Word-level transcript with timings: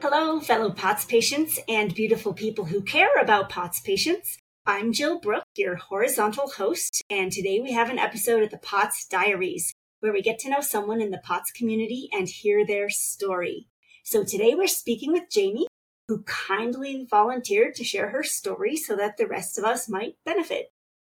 Hello, 0.00 0.38
fellow 0.38 0.70
POTS 0.70 1.06
patients 1.06 1.58
and 1.68 1.92
beautiful 1.92 2.32
people 2.32 2.66
who 2.66 2.82
care 2.82 3.20
about 3.20 3.48
POTS 3.48 3.80
patients. 3.80 4.38
I'm 4.64 4.92
Jill 4.92 5.18
Brook, 5.18 5.42
your 5.56 5.74
horizontal 5.74 6.48
host, 6.48 7.02
and 7.10 7.32
today 7.32 7.60
we 7.60 7.72
have 7.72 7.90
an 7.90 7.98
episode 7.98 8.44
of 8.44 8.50
the 8.50 8.58
POTS 8.58 9.08
Diaries 9.08 9.74
where 9.98 10.12
we 10.12 10.22
get 10.22 10.38
to 10.40 10.50
know 10.50 10.60
someone 10.60 11.00
in 11.00 11.10
the 11.10 11.20
POTS 11.24 11.50
community 11.50 12.08
and 12.12 12.28
hear 12.28 12.64
their 12.64 12.88
story. 12.88 13.66
So 14.04 14.22
today 14.22 14.54
we're 14.54 14.68
speaking 14.68 15.10
with 15.10 15.30
Jamie, 15.32 15.66
who 16.06 16.22
kindly 16.22 17.04
volunteered 17.10 17.74
to 17.74 17.84
share 17.84 18.10
her 18.10 18.22
story 18.22 18.76
so 18.76 18.94
that 18.94 19.16
the 19.16 19.26
rest 19.26 19.58
of 19.58 19.64
us 19.64 19.88
might 19.88 20.14
benefit. 20.24 20.70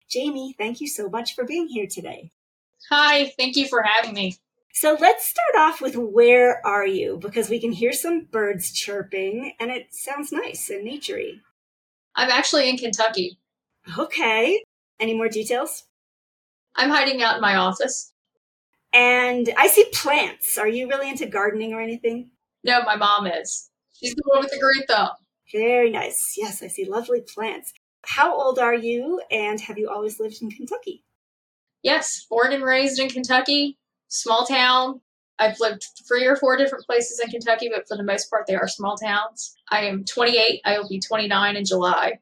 Jamie, 0.09 0.56
thank 0.58 0.80
you 0.80 0.88
so 0.88 1.09
much 1.09 1.36
for 1.36 1.44
being 1.44 1.67
here 1.67 1.88
today. 1.92 2.31
Hi, 2.90 3.34
thank 3.38 3.58
you 3.58 3.67
for 3.67 3.81
having 3.81 4.14
me. 4.14 4.38
So 4.80 4.95
let's 5.02 5.26
start 5.26 5.55
off 5.58 5.81
with 5.81 5.95
where 5.98 6.63
are 6.63 6.86
you? 6.86 7.17
Because 7.20 7.49
we 7.49 7.59
can 7.59 7.72
hear 7.72 7.91
some 7.91 8.26
birds 8.26 8.72
chirping 8.72 9.53
and 9.59 9.72
it 9.72 9.88
sounds 9.90 10.31
nice 10.31 10.70
and 10.70 10.88
naturey. 10.88 11.40
I'm 12.16 12.30
actually 12.30 12.70
in 12.70 12.78
Kentucky. 12.78 13.39
Okay. 13.98 14.64
Any 15.00 15.16
more 15.16 15.30
details? 15.30 15.86
I'm 16.75 16.92
hiding 16.92 17.23
out 17.23 17.38
in 17.38 17.42
my 17.42 17.55
office. 17.55 18.14
And 18.94 19.52
I 19.58 19.66
see 19.66 19.89
plants. 19.92 20.59
Are 20.59 20.67
you 20.67 20.88
really 20.88 21.09
into 21.09 21.25
gardening 21.25 21.73
or 21.73 21.81
anything? 21.81 22.30
No, 22.64 22.83
my 22.83 22.98
mom 22.98 23.25
is. 23.25 23.72
She's 23.95 24.14
the 24.14 24.22
one 24.25 24.42
with 24.42 24.52
the 24.52 24.59
great 24.59 24.88
thumb. 24.88 25.09
Very 25.52 25.89
nice. 25.89 26.36
Yes, 26.38 26.61
I 26.61 26.67
see 26.67 26.86
lovely 26.86 27.22
plants. 27.22 27.73
How 28.05 28.31
old 28.31 28.59
are 28.59 28.75
you 28.75 29.23
and 29.31 29.59
have 29.59 29.80
you 29.80 29.89
always 29.89 30.20
lived 30.20 30.39
in 30.44 30.52
Kentucky? 30.52 31.03
Yes, 31.81 32.28
born 32.30 32.53
and 32.53 32.64
raised 32.64 33.00
in 33.00 33.09
Kentucky 33.09 33.80
small 34.08 34.45
town. 34.45 35.02
I've 35.39 35.59
lived 35.59 35.86
three 36.08 36.25
or 36.25 36.36
four 36.36 36.58
different 36.58 36.86
places 36.86 37.19
in 37.19 37.30
Kentucky, 37.30 37.69
but 37.73 37.88
for 37.88 37.95
the 37.95 38.03
most 38.03 38.30
part, 38.30 38.47
they 38.47 38.55
are 38.55 38.67
small 38.67 38.97
towns. 38.97 39.55
I 39.69 39.81
am 39.81 40.03
28. 40.03 40.61
I 40.66 40.80
will 40.80 40.89
be 40.89 40.99
29 40.99 41.55
in 41.55 41.66
July. 41.66 42.19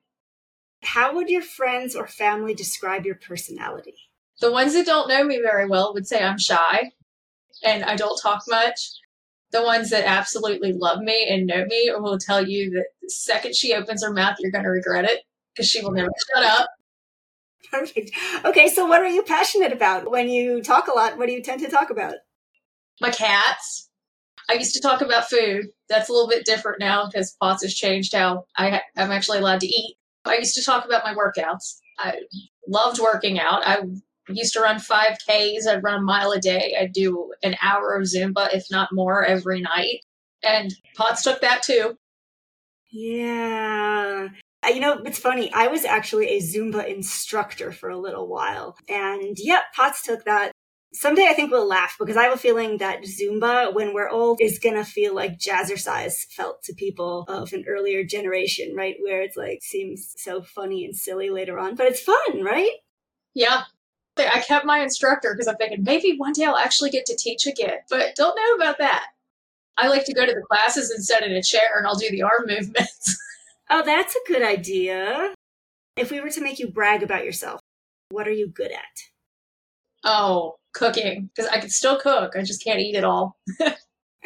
How 0.83 1.16
would 1.16 1.30
your 1.30 1.42
friends 1.42 1.95
or 1.95 2.08
family 2.08 2.53
describe 2.53 3.05
your 3.05 3.16
personality? 3.16 3.95
The 4.42 4.52
ones 4.52 4.73
that 4.73 4.86
don't 4.86 5.08
know 5.08 5.23
me 5.23 5.39
very 5.42 5.67
well 5.67 5.94
would 5.94 6.08
say 6.08 6.22
I'm 6.22 6.38
shy 6.38 6.92
and 7.64 7.83
I 7.83 7.95
don't 7.95 8.20
talk 8.22 8.44
much. 8.47 8.92
The 9.52 9.64
ones 9.64 9.89
that 9.92 10.05
absolutely 10.05 10.73
love 10.73 10.99
me 10.99 11.27
and 11.30 11.47
know 11.47 11.66
me 11.66 11.92
will 11.95 12.17
tell 12.17 12.45
you 12.45 12.72
that 12.72 12.88
the 13.02 13.09
second 13.09 13.55
she 13.55 13.73
opens 13.73 14.03
her 14.03 14.11
mouth, 14.11 14.36
you're 14.39 14.52
going 14.52 14.66
to 14.66 14.70
regret 14.70 15.05
it 15.05 15.22
because 15.53 15.70
she 15.70 15.81
will 15.81 15.92
never 15.92 16.09
shut 16.33 16.44
up. 16.44 16.70
Perfect. 17.71 18.11
Okay, 18.44 18.67
so 18.69 18.85
what 18.85 19.02
are 19.02 19.08
you 19.08 19.23
passionate 19.23 19.73
about? 19.73 20.09
When 20.09 20.30
you 20.30 20.61
talk 20.61 20.88
a 20.88 20.95
lot, 20.95 21.17
what 21.17 21.27
do 21.27 21.33
you 21.33 21.41
tend 21.41 21.61
to 21.61 21.69
talk 21.69 21.89
about? 21.89 22.16
My 23.02 23.09
cats. 23.09 23.89
I 24.49 24.53
used 24.53 24.75
to 24.75 24.81
talk 24.81 25.02
about 25.02 25.30
food. 25.30 25.67
That's 25.89 26.09
a 26.09 26.11
little 26.11 26.30
bit 26.30 26.45
different 26.45 26.80
now 26.80 27.08
because 27.08 27.36
POTS 27.41 27.63
has 27.63 27.73
changed 27.73 28.13
how 28.13 28.45
I, 28.55 28.81
I'm 28.95 29.11
actually 29.11 29.39
allowed 29.39 29.61
to 29.61 29.67
eat. 29.67 29.97
I 30.23 30.38
used 30.38 30.55
to 30.55 30.63
talk 30.63 30.86
about 30.86 31.03
my 31.03 31.13
workouts. 31.13 31.77
I 31.97 32.21
loved 32.67 32.99
working 32.99 33.39
out. 33.39 33.66
I 33.66 33.81
used 34.30 34.54
to 34.54 34.61
run 34.61 34.77
5Ks. 34.77 35.67
I'd 35.67 35.83
run 35.83 35.99
a 35.99 36.02
mile 36.02 36.31
a 36.31 36.39
day. 36.39 36.75
I'd 36.80 36.93
do 36.93 37.33
an 37.43 37.55
hour 37.61 37.95
of 37.95 38.04
Zumba, 38.04 38.54
if 38.54 38.65
not 38.71 38.89
more, 38.92 39.25
every 39.25 39.61
night. 39.61 40.02
And 40.43 40.73
POTS 40.95 41.23
took 41.23 41.42
that 41.42 41.64
too. 41.64 41.98
Yeah. 42.92 44.30
You 44.70 44.80
know, 44.80 45.02
it's 45.05 45.20
funny. 45.20 45.52
I 45.53 45.67
was 45.67 45.86
actually 45.86 46.27
a 46.30 46.42
Zumba 46.42 46.87
instructor 46.87 47.71
for 47.71 47.89
a 47.89 47.98
little 47.98 48.27
while. 48.27 48.77
And 48.87 49.37
yep, 49.37 49.64
POTS 49.76 50.03
took 50.03 50.26
that. 50.26 50.52
Someday 50.93 51.27
I 51.27 51.33
think 51.33 51.52
we'll 51.52 51.67
laugh 51.67 51.98
because 51.99 52.15
I 52.15 52.23
have 52.23 52.33
a 52.33 52.37
feeling 52.37 52.77
that 52.77 53.04
Zumba, 53.04 53.73
when 53.73 53.93
we're 53.93 54.09
old, 54.09 54.39
is 54.39 54.59
going 54.59 54.75
to 54.75 54.86
feel 54.86 55.14
like 55.14 55.37
jazzercise 55.37 56.25
felt 56.31 56.64
to 56.64 56.73
people 56.73 57.25
of 57.27 57.52
an 57.52 57.65
earlier 57.67 58.05
generation, 58.05 58.73
right? 58.75 58.95
Where 59.02 59.21
it's 59.21 59.36
like, 59.36 59.61
seems 59.61 60.14
so 60.15 60.42
funny 60.42 60.86
and 60.86 60.95
silly 60.95 61.30
later 61.30 61.59
on, 61.59 61.75
but 61.75 61.87
it's 61.87 61.99
fun, 61.99 62.43
right? 62.43 62.71
Yeah. 63.33 63.64
I 64.17 64.39
kept 64.48 64.65
my 64.65 64.80
instructor 64.80 65.33
because 65.33 65.49
I'm 65.49 65.58
thinking 65.58 65.83
maybe 65.83 66.15
one 66.17 66.31
day 66.31 66.45
I'll 66.45 66.55
actually 66.55 66.89
get 66.89 67.05
to 67.08 67.17
teach 67.17 67.45
again, 67.45 67.80
but 67.89 68.15
don't 68.15 68.37
know 68.37 68.55
about 68.55 68.77
that. 68.77 69.08
I 69.77 69.89
like 69.89 70.05
to 70.05 70.14
go 70.14 70.25
to 70.25 70.33
the 70.33 70.45
classes 70.49 70.89
and 70.89 71.04
sit 71.04 71.23
in 71.23 71.33
a 71.33 71.43
chair 71.43 71.77
and 71.77 71.86
I'll 71.86 71.98
do 71.98 72.09
the 72.09 72.23
arm 72.23 72.45
movements. 72.48 73.21
Oh, 73.70 73.83
that's 73.83 74.15
a 74.15 74.27
good 74.27 74.43
idea. 74.43 75.33
If 75.98 76.11
we 76.11 76.20
were 76.20 76.30
to 76.30 76.42
make 76.42 76.59
you 76.59 76.67
brag 76.67 77.03
about 77.03 77.26
yourself, 77.26 77.59
what 78.09 78.27
are 78.27 78.33
you 78.33 78.48
good 78.48 78.71
at? 78.71 78.99
Oh, 80.03 80.55
cooking. 80.73 81.30
Because 81.36 81.49
I 81.49 81.59
can 81.59 81.70
still 81.70 81.99
cook. 81.99 82.33
I 82.36 82.43
just 82.43 82.64
can't 82.64 82.80
eat 82.80 82.95
it 82.95 83.04
all. 83.04 83.37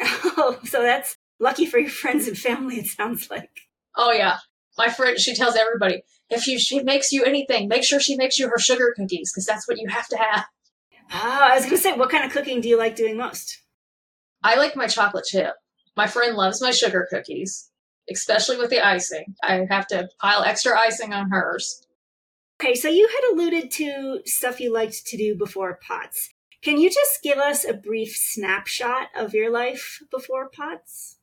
oh, 0.00 0.58
so 0.64 0.82
that's 0.82 1.16
lucky 1.38 1.66
for 1.66 1.78
your 1.78 1.90
friends 1.90 2.26
and 2.26 2.36
family, 2.36 2.76
it 2.76 2.86
sounds 2.86 3.30
like. 3.30 3.50
Oh, 3.96 4.12
yeah. 4.12 4.38
My 4.78 4.88
friend, 4.88 5.18
she 5.18 5.34
tells 5.34 5.56
everybody 5.56 6.02
if 6.28 6.46
you, 6.46 6.58
she 6.58 6.82
makes 6.82 7.12
you 7.12 7.24
anything, 7.24 7.68
make 7.68 7.84
sure 7.84 8.00
she 8.00 8.16
makes 8.16 8.38
you 8.38 8.48
her 8.48 8.58
sugar 8.58 8.94
cookies 8.96 9.32
because 9.32 9.46
that's 9.46 9.66
what 9.66 9.78
you 9.78 9.88
have 9.88 10.06
to 10.08 10.16
have. 10.16 10.46
Oh, 11.12 11.40
I 11.42 11.54
was 11.54 11.64
going 11.64 11.76
to 11.76 11.82
say, 11.82 11.92
what 11.92 12.10
kind 12.10 12.24
of 12.24 12.30
cooking 12.30 12.60
do 12.60 12.68
you 12.68 12.78
like 12.78 12.94
doing 12.94 13.16
most? 13.16 13.58
I 14.42 14.56
like 14.56 14.76
my 14.76 14.86
chocolate 14.86 15.24
chip. 15.24 15.54
My 15.96 16.06
friend 16.06 16.36
loves 16.36 16.62
my 16.62 16.70
sugar 16.70 17.06
cookies 17.10 17.69
especially 18.10 18.56
with 18.56 18.70
the 18.70 18.84
icing. 18.84 19.34
I 19.42 19.66
have 19.70 19.86
to 19.88 20.08
pile 20.20 20.42
extra 20.42 20.78
icing 20.78 21.12
on 21.12 21.30
hers. 21.30 21.86
Okay, 22.60 22.74
so 22.74 22.88
you 22.88 23.08
had 23.08 23.32
alluded 23.32 23.70
to 23.72 24.20
stuff 24.26 24.60
you 24.60 24.72
liked 24.72 25.06
to 25.06 25.16
do 25.16 25.34
before 25.34 25.78
POTS. 25.86 26.30
Can 26.62 26.78
you 26.78 26.90
just 26.90 27.22
give 27.22 27.38
us 27.38 27.64
a 27.64 27.72
brief 27.72 28.14
snapshot 28.14 29.08
of 29.16 29.32
your 29.32 29.50
life 29.50 30.00
before 30.10 30.50
POTS? 30.50 31.16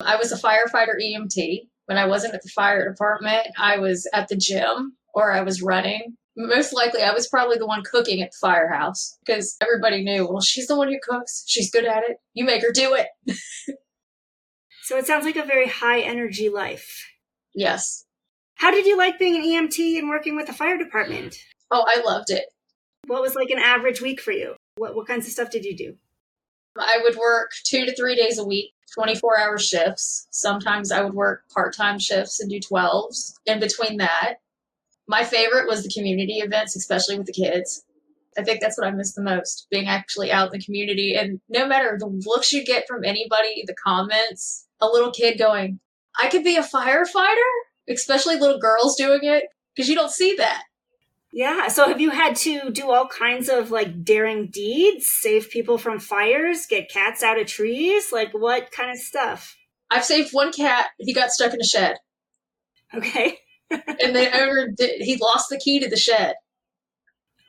I 0.00 0.14
was 0.16 0.30
a 0.30 0.36
firefighter 0.36 0.94
EMT. 1.02 1.68
When 1.86 1.98
I 1.98 2.06
wasn't 2.06 2.34
at 2.34 2.42
the 2.42 2.50
fire 2.50 2.88
department, 2.88 3.48
I 3.58 3.78
was 3.78 4.08
at 4.12 4.28
the 4.28 4.36
gym 4.36 4.96
or 5.14 5.32
I 5.32 5.42
was 5.42 5.62
running. 5.62 6.16
Most 6.36 6.72
likely, 6.72 7.02
I 7.02 7.12
was 7.12 7.26
probably 7.26 7.58
the 7.58 7.66
one 7.66 7.82
cooking 7.82 8.22
at 8.22 8.30
the 8.30 8.38
firehouse 8.40 9.18
because 9.26 9.56
everybody 9.60 10.04
knew, 10.04 10.28
well, 10.28 10.40
she's 10.40 10.68
the 10.68 10.76
one 10.76 10.86
who 10.86 11.00
cooks. 11.02 11.42
She's 11.48 11.72
good 11.72 11.86
at 11.86 12.04
it. 12.08 12.18
You 12.34 12.44
make 12.44 12.62
her 12.62 12.70
do 12.72 12.94
it. 12.94 13.08
So 14.88 14.96
it 14.96 15.06
sounds 15.06 15.26
like 15.26 15.36
a 15.36 15.44
very 15.44 15.68
high 15.68 16.00
energy 16.00 16.48
life. 16.48 17.10
Yes. 17.54 18.06
How 18.54 18.70
did 18.70 18.86
you 18.86 18.96
like 18.96 19.18
being 19.18 19.36
an 19.36 19.42
EMT 19.42 19.98
and 19.98 20.08
working 20.08 20.34
with 20.34 20.46
the 20.46 20.54
fire 20.54 20.78
department? 20.78 21.36
Oh, 21.70 21.84
I 21.86 22.00
loved 22.00 22.30
it. 22.30 22.46
What 23.06 23.20
was 23.20 23.34
like 23.34 23.50
an 23.50 23.58
average 23.58 24.00
week 24.00 24.18
for 24.18 24.32
you? 24.32 24.54
What 24.76 24.96
what 24.96 25.06
kinds 25.06 25.26
of 25.26 25.32
stuff 25.32 25.50
did 25.50 25.66
you 25.66 25.76
do? 25.76 25.96
I 26.78 27.00
would 27.02 27.16
work 27.16 27.50
2 27.64 27.84
to 27.84 27.94
3 27.94 28.16
days 28.16 28.38
a 28.38 28.46
week, 28.46 28.72
24-hour 28.98 29.58
shifts. 29.58 30.26
Sometimes 30.30 30.90
I 30.90 31.02
would 31.02 31.12
work 31.12 31.42
part-time 31.52 31.98
shifts 31.98 32.40
and 32.40 32.48
do 32.48 32.58
12s. 32.58 33.34
In 33.44 33.60
between 33.60 33.98
that, 33.98 34.36
my 35.06 35.22
favorite 35.22 35.68
was 35.68 35.82
the 35.82 35.92
community 35.94 36.38
events, 36.38 36.76
especially 36.76 37.18
with 37.18 37.26
the 37.26 37.34
kids. 37.34 37.84
I 38.38 38.42
think 38.42 38.62
that's 38.62 38.78
what 38.78 38.86
I 38.86 38.92
miss 38.92 39.12
the 39.12 39.20
most, 39.20 39.66
being 39.70 39.86
actually 39.86 40.32
out 40.32 40.46
in 40.46 40.58
the 40.58 40.64
community. 40.64 41.14
And 41.14 41.42
no 41.50 41.68
matter 41.68 41.98
the 42.00 42.06
looks 42.24 42.54
you 42.54 42.64
get 42.64 42.88
from 42.88 43.04
anybody, 43.04 43.64
the 43.66 43.74
comments, 43.74 44.64
a 44.80 44.86
little 44.86 45.10
kid 45.10 45.38
going, 45.38 45.80
I 46.18 46.28
could 46.28 46.44
be 46.44 46.56
a 46.56 46.62
firefighter, 46.62 47.50
especially 47.88 48.36
little 48.36 48.58
girls 48.58 48.96
doing 48.96 49.20
it, 49.22 49.44
because 49.74 49.88
you 49.88 49.94
don't 49.94 50.10
see 50.10 50.34
that. 50.36 50.64
Yeah. 51.32 51.68
So 51.68 51.86
have 51.88 52.00
you 52.00 52.10
had 52.10 52.36
to 52.36 52.70
do 52.70 52.90
all 52.90 53.06
kinds 53.06 53.48
of 53.48 53.70
like 53.70 54.02
daring 54.02 54.48
deeds, 54.48 55.06
save 55.06 55.50
people 55.50 55.78
from 55.78 55.98
fires, 55.98 56.66
get 56.66 56.90
cats 56.90 57.22
out 57.22 57.38
of 57.38 57.46
trees? 57.46 58.10
Like 58.12 58.32
what 58.32 58.70
kind 58.70 58.90
of 58.90 58.98
stuff? 58.98 59.56
I've 59.90 60.04
saved 60.04 60.32
one 60.32 60.52
cat. 60.52 60.86
He 60.98 61.12
got 61.12 61.30
stuck 61.30 61.52
in 61.52 61.60
a 61.60 61.64
shed. 61.64 61.96
Okay. 62.94 63.38
and 63.70 64.16
the 64.16 64.30
owner 64.34 64.68
did, 64.74 65.02
he 65.02 65.16
lost 65.16 65.50
the 65.50 65.58
key 65.58 65.80
to 65.80 65.88
the 65.88 65.96
shed. 65.96 66.34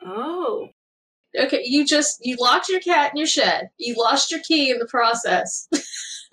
Oh. 0.04 0.68
Okay, 1.38 1.62
you 1.64 1.86
just 1.86 2.18
you 2.22 2.36
locked 2.38 2.68
your 2.68 2.80
cat 2.80 3.12
in 3.12 3.18
your 3.18 3.26
shed. 3.26 3.70
You 3.78 3.94
lost 3.96 4.30
your 4.32 4.40
key 4.40 4.70
in 4.70 4.78
the 4.78 4.86
process. 4.86 5.68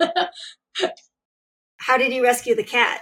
How 1.78 1.96
did 1.96 2.12
you 2.12 2.22
rescue 2.22 2.54
the 2.54 2.64
cat? 2.64 3.00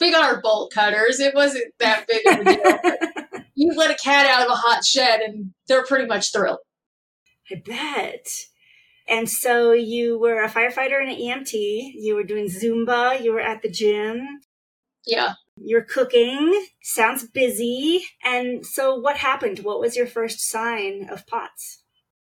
We 0.00 0.10
got 0.10 0.32
our 0.32 0.40
bolt 0.40 0.72
cutters. 0.72 1.20
It 1.20 1.34
wasn't 1.34 1.72
that 1.78 2.06
big 2.06 2.26
of 2.26 2.40
a 2.40 2.44
deal. 2.44 3.42
you 3.54 3.72
let 3.76 3.90
a 3.90 4.02
cat 4.02 4.26
out 4.26 4.46
of 4.46 4.52
a 4.52 4.56
hot 4.56 4.84
shed 4.84 5.20
and 5.20 5.52
they're 5.66 5.84
pretty 5.84 6.06
much 6.06 6.32
thrilled. 6.32 6.58
I 7.50 7.62
bet. 7.64 8.28
And 9.08 9.28
so 9.28 9.72
you 9.72 10.18
were 10.18 10.42
a 10.42 10.50
firefighter 10.50 11.00
and 11.00 11.10
an 11.10 11.16
EMT. 11.16 11.52
You 11.94 12.14
were 12.14 12.24
doing 12.24 12.46
Zumba. 12.46 13.22
You 13.22 13.32
were 13.32 13.40
at 13.40 13.62
the 13.62 13.70
gym. 13.70 14.40
Yeah. 15.06 15.34
You're 15.56 15.84
cooking. 15.84 16.66
Sounds 16.82 17.26
busy. 17.26 18.04
And 18.22 18.64
so 18.64 18.94
what 18.94 19.16
happened? 19.16 19.60
What 19.60 19.80
was 19.80 19.96
your 19.96 20.06
first 20.06 20.40
sign 20.40 21.08
of 21.10 21.26
POTS? 21.26 21.82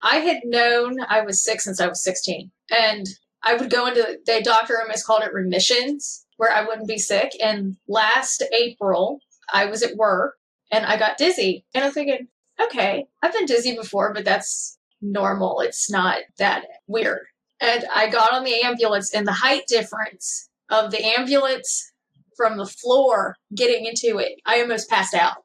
I 0.03 0.17
had 0.17 0.41
known 0.45 0.97
I 1.09 1.21
was 1.21 1.45
sick 1.45 1.61
since 1.61 1.81
I 1.81 1.87
was 1.87 2.03
16. 2.03 2.51
And 2.71 3.07
I 3.45 3.55
would 3.55 3.71
go 3.71 3.87
into 3.87 4.19
the 4.25 4.41
doctor 4.43 4.81
almost 4.81 5.07
called 5.07 5.23
it 5.23 5.33
remissions, 5.33 6.25
where 6.37 6.53
I 6.53 6.65
wouldn't 6.65 6.89
be 6.89 6.99
sick. 6.99 7.33
And 7.43 7.77
last 7.89 8.43
April, 8.53 9.21
I 9.53 9.67
was 9.67 9.83
at 9.83 9.97
work 9.97 10.37
and 10.71 10.87
I 10.87 10.97
got 10.97 11.19
dizzy. 11.19 11.65
And 11.75 11.85
I'm 11.85 11.93
thinking, 11.93 12.29
okay, 12.61 13.07
I've 13.23 13.33
been 13.33 13.47
dizzy 13.47 13.77
before, 13.77 14.13
but 14.15 14.25
that's 14.25 14.79
normal. 15.01 15.61
It's 15.61 15.91
not 15.91 16.19
that 16.39 16.65
weird. 16.87 17.27
And 17.61 17.85
I 17.95 18.09
got 18.09 18.33
on 18.33 18.45
the 18.45 18.63
ambulance, 18.65 19.15
and 19.15 19.27
the 19.27 19.33
height 19.33 19.69
difference 19.69 20.49
of 20.69 20.91
the 20.91 21.05
ambulance 21.05 21.93
from 22.37 22.57
the 22.57 22.67
floor 22.67 23.37
getting 23.55 23.87
into 23.87 24.19
it, 24.19 24.41
I 24.45 24.61
almost 24.61 24.91
passed 24.91 25.15
out. 25.15 25.45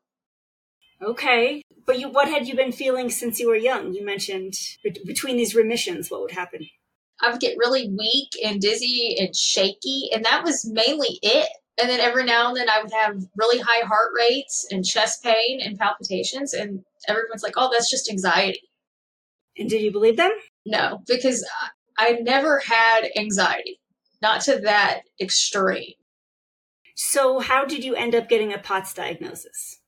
Okay. 1.02 1.62
But 1.86 2.00
you, 2.00 2.10
what 2.10 2.28
had 2.28 2.48
you 2.48 2.56
been 2.56 2.72
feeling 2.72 3.10
since 3.10 3.40
you 3.40 3.48
were 3.48 3.56
young? 3.56 3.94
You 3.94 4.04
mentioned 4.04 4.56
between 5.06 5.38
these 5.38 5.54
remissions, 5.54 6.10
what 6.10 6.22
would 6.22 6.32
happen? 6.32 6.68
I 7.22 7.32
would 7.32 7.42
get 7.42 7.58
really 7.58 7.90
weak 7.90 8.30
and 8.44 8.62
dizzy 8.62 9.16
and 9.20 9.36
shaky, 9.36 10.10
and 10.14 10.24
that 10.26 10.44
was 10.44 10.66
mainly 10.66 11.20
it. 11.22 11.50
And 11.80 11.90
then 11.90 12.00
every 12.00 12.24
now 12.24 12.48
and 12.48 12.58
then 12.58 12.70
I 12.70 12.82
would 12.82 12.92
have 12.92 13.24
really 13.36 13.60
high 13.60 13.86
heart 13.86 14.12
rates 14.16 14.68
and 14.72 14.86
chest 14.86 15.24
pain 15.24 15.60
and 15.62 15.78
palpitations, 15.78 16.54
and 16.54 16.84
everyone's 17.08 17.44
like, 17.44 17.54
oh, 17.58 17.70
that's 17.72 17.90
just 17.90 18.10
anxiety. 18.10 18.62
And 19.58 19.70
did 19.70 19.82
you 19.82 19.92
believe 19.92 20.18
them? 20.18 20.32
No, 20.66 21.02
because 21.08 21.48
I 21.98 22.14
never 22.22 22.60
had 22.60 23.10
anxiety, 23.18 23.80
not 24.22 24.42
to 24.42 24.60
that 24.60 25.02
extreme. 25.20 25.94
So, 26.96 27.40
how 27.40 27.66
did 27.66 27.84
you 27.84 27.96
end 27.96 28.16
up 28.16 28.28
getting 28.28 28.54
a 28.54 28.58
POTS 28.58 28.94
diagnosis? 28.94 29.80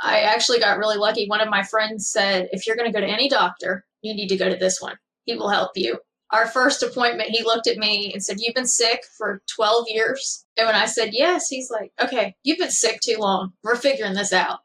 I 0.00 0.20
actually 0.20 0.58
got 0.58 0.78
really 0.78 0.96
lucky. 0.96 1.26
One 1.26 1.42
of 1.42 1.50
my 1.50 1.62
friends 1.62 2.08
said, 2.10 2.48
if 2.52 2.66
you're 2.66 2.76
going 2.76 2.90
to 2.90 2.98
go 2.98 3.04
to 3.04 3.12
any 3.12 3.28
doctor, 3.28 3.84
you 4.00 4.14
need 4.14 4.28
to 4.28 4.36
go 4.36 4.48
to 4.48 4.56
this 4.56 4.80
one. 4.80 4.96
He 5.24 5.36
will 5.36 5.50
help 5.50 5.72
you. 5.76 5.98
Our 6.32 6.46
first 6.46 6.82
appointment, 6.82 7.30
he 7.30 7.42
looked 7.42 7.66
at 7.66 7.78
me 7.78 8.12
and 8.12 8.22
said, 8.22 8.38
You've 8.38 8.54
been 8.54 8.66
sick 8.66 9.04
for 9.16 9.42
12 9.56 9.86
years. 9.88 10.44
And 10.56 10.66
when 10.66 10.76
I 10.76 10.86
said 10.86 11.10
yes, 11.12 11.48
he's 11.48 11.70
like, 11.70 11.92
Okay, 12.02 12.36
you've 12.42 12.58
been 12.58 12.70
sick 12.70 13.00
too 13.00 13.16
long. 13.18 13.52
We're 13.62 13.76
figuring 13.76 14.14
this 14.14 14.32
out. 14.32 14.60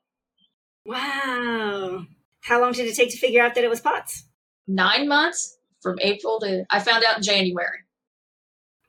Wow. 0.85 2.05
How 2.41 2.61
long 2.61 2.73
did 2.73 2.87
it 2.87 2.95
take 2.95 3.09
to 3.11 3.17
figure 3.17 3.41
out 3.41 3.55
that 3.55 3.63
it 3.63 3.69
was 3.69 3.81
POTS? 3.81 4.25
Nine 4.67 5.07
months 5.07 5.57
from 5.81 5.97
April 6.01 6.39
to, 6.41 6.65
I 6.69 6.79
found 6.79 7.03
out 7.03 7.17
in 7.17 7.23
January. 7.23 7.79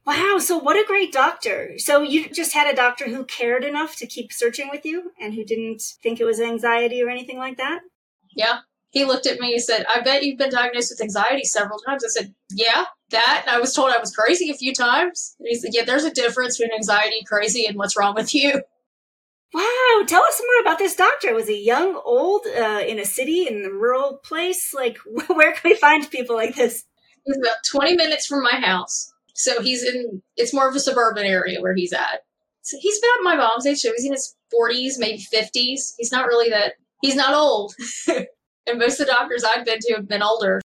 Wow, 0.06 0.38
so 0.38 0.56
what 0.56 0.76
a 0.76 0.86
great 0.86 1.12
doctor. 1.12 1.78
So 1.78 2.02
you 2.02 2.28
just 2.28 2.54
had 2.54 2.72
a 2.72 2.76
doctor 2.76 3.08
who 3.08 3.24
cared 3.24 3.64
enough 3.64 3.96
to 3.96 4.06
keep 4.06 4.32
searching 4.32 4.68
with 4.70 4.84
you 4.84 5.10
and 5.20 5.34
who 5.34 5.44
didn't 5.44 5.82
think 6.00 6.20
it 6.20 6.24
was 6.24 6.40
anxiety 6.40 7.02
or 7.02 7.08
anything 7.08 7.38
like 7.38 7.56
that? 7.56 7.80
Yeah. 8.30 8.60
He 8.96 9.04
looked 9.04 9.26
at 9.26 9.38
me 9.40 9.52
and 9.52 9.62
said, 9.62 9.84
I 9.94 10.00
bet 10.00 10.22
you've 10.22 10.38
been 10.38 10.48
diagnosed 10.48 10.90
with 10.90 11.02
anxiety 11.02 11.44
several 11.44 11.78
times. 11.80 12.02
I 12.02 12.08
said, 12.08 12.34
Yeah, 12.50 12.86
that. 13.10 13.42
And 13.46 13.54
I 13.54 13.60
was 13.60 13.74
told 13.74 13.92
I 13.92 13.98
was 13.98 14.16
crazy 14.16 14.50
a 14.50 14.54
few 14.54 14.72
times. 14.72 15.36
And 15.38 15.46
he 15.46 15.54
said, 15.54 15.72
Yeah, 15.74 15.84
there's 15.84 16.04
a 16.04 16.10
difference 16.10 16.56
between 16.56 16.74
anxiety, 16.74 17.22
crazy, 17.26 17.66
and 17.66 17.76
what's 17.76 17.94
wrong 17.94 18.14
with 18.14 18.34
you. 18.34 18.62
Wow, 19.54 20.02
tell 20.06 20.22
us 20.22 20.42
more 20.44 20.60
about 20.60 20.78
this 20.78 20.96
doctor. 20.96 21.32
Was 21.32 21.46
he 21.46 21.64
young, 21.64 21.98
old, 22.04 22.42
uh, 22.46 22.82
in 22.86 22.98
a 22.98 23.04
city, 23.06 23.46
in 23.48 23.64
a 23.64 23.70
rural 23.70 24.18
place? 24.22 24.74
Like, 24.74 24.98
where 25.28 25.52
can 25.52 25.70
we 25.70 25.76
find 25.76 26.10
people 26.10 26.34
like 26.34 26.56
this? 26.56 26.84
He's 27.24 27.36
about 27.38 27.56
20 27.70 27.96
minutes 27.96 28.26
from 28.26 28.42
my 28.42 28.60
house. 28.60 29.10
So 29.34 29.62
he's 29.62 29.84
in, 29.84 30.20
it's 30.36 30.52
more 30.52 30.68
of 30.68 30.74
a 30.74 30.80
suburban 30.80 31.24
area 31.24 31.62
where 31.62 31.74
he's 31.74 31.92
at. 31.92 32.24
So 32.62 32.76
he's 32.80 32.98
about 32.98 33.24
my 33.24 33.36
mom's 33.36 33.66
age, 33.66 33.78
so 33.78 33.92
he's 33.96 34.04
in 34.04 34.12
his 34.12 34.34
40s, 34.52 34.98
maybe 34.98 35.24
50s. 35.32 35.94
He's 35.96 36.12
not 36.12 36.26
really 36.26 36.50
that, 36.50 36.74
he's 37.00 37.16
not 37.16 37.32
old. 37.32 37.72
and 38.66 38.78
most 38.78 39.00
of 39.00 39.06
the 39.06 39.12
doctors 39.12 39.44
I've 39.44 39.64
been 39.64 39.78
to 39.80 39.94
have 39.94 40.08
been 40.08 40.22
older. 40.22 40.60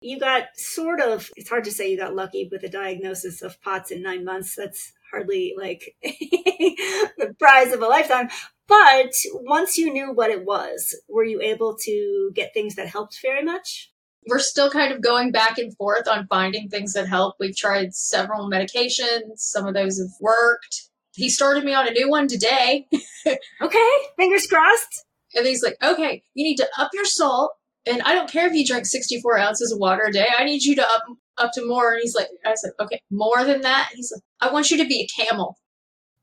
You 0.00 0.20
got 0.20 0.48
sort 0.56 1.00
of, 1.00 1.30
it's 1.36 1.48
hard 1.48 1.64
to 1.64 1.72
say 1.72 1.90
you 1.90 1.96
got 1.96 2.14
lucky 2.14 2.48
with 2.50 2.62
a 2.62 2.68
diagnosis 2.68 3.40
of 3.40 3.60
POTS 3.62 3.90
in 3.90 4.02
nine 4.02 4.24
months. 4.24 4.54
That's 4.54 4.92
hardly 5.10 5.54
like 5.56 5.96
the 6.02 7.34
prize 7.38 7.72
of 7.72 7.80
a 7.80 7.86
lifetime. 7.86 8.28
But 8.66 9.14
once 9.34 9.78
you 9.78 9.92
knew 9.92 10.12
what 10.12 10.30
it 10.30 10.44
was, 10.44 10.94
were 11.08 11.24
you 11.24 11.40
able 11.40 11.76
to 11.84 12.30
get 12.34 12.52
things 12.52 12.74
that 12.74 12.88
helped 12.88 13.18
very 13.22 13.42
much? 13.42 13.90
we're 14.26 14.38
still 14.38 14.70
kind 14.70 14.92
of 14.92 15.02
going 15.02 15.30
back 15.30 15.58
and 15.58 15.76
forth 15.76 16.08
on 16.08 16.26
finding 16.26 16.68
things 16.68 16.92
that 16.94 17.08
help. 17.08 17.36
We've 17.38 17.56
tried 17.56 17.94
several 17.94 18.50
medications, 18.50 19.38
some 19.38 19.66
of 19.66 19.74
those 19.74 19.98
have 19.98 20.10
worked. 20.20 20.88
He 21.14 21.28
started 21.28 21.64
me 21.64 21.74
on 21.74 21.86
a 21.86 21.92
new 21.92 22.08
one 22.08 22.26
today. 22.26 22.86
okay, 23.62 23.90
fingers 24.16 24.46
crossed. 24.46 25.04
And 25.34 25.46
he's 25.46 25.62
like, 25.62 25.76
okay, 25.82 26.22
you 26.34 26.44
need 26.44 26.56
to 26.56 26.68
up 26.78 26.90
your 26.92 27.04
salt. 27.04 27.52
And 27.86 28.02
I 28.02 28.14
don't 28.14 28.30
care 28.30 28.46
if 28.46 28.54
you 28.54 28.64
drink 28.64 28.86
64 28.86 29.38
ounces 29.38 29.72
of 29.72 29.78
water 29.78 30.04
a 30.06 30.12
day. 30.12 30.26
I 30.38 30.44
need 30.44 30.62
you 30.62 30.74
to 30.76 30.82
up 30.82 31.04
up 31.36 31.52
to 31.54 31.66
more. 31.66 31.92
And 31.92 32.00
he's 32.02 32.14
like, 32.14 32.28
I 32.46 32.54
said, 32.54 32.72
okay, 32.80 33.00
more 33.10 33.44
than 33.44 33.62
that. 33.62 33.90
He's 33.94 34.12
like, 34.14 34.22
I 34.40 34.52
want 34.52 34.70
you 34.70 34.78
to 34.78 34.86
be 34.86 35.00
a 35.00 35.22
camel. 35.22 35.58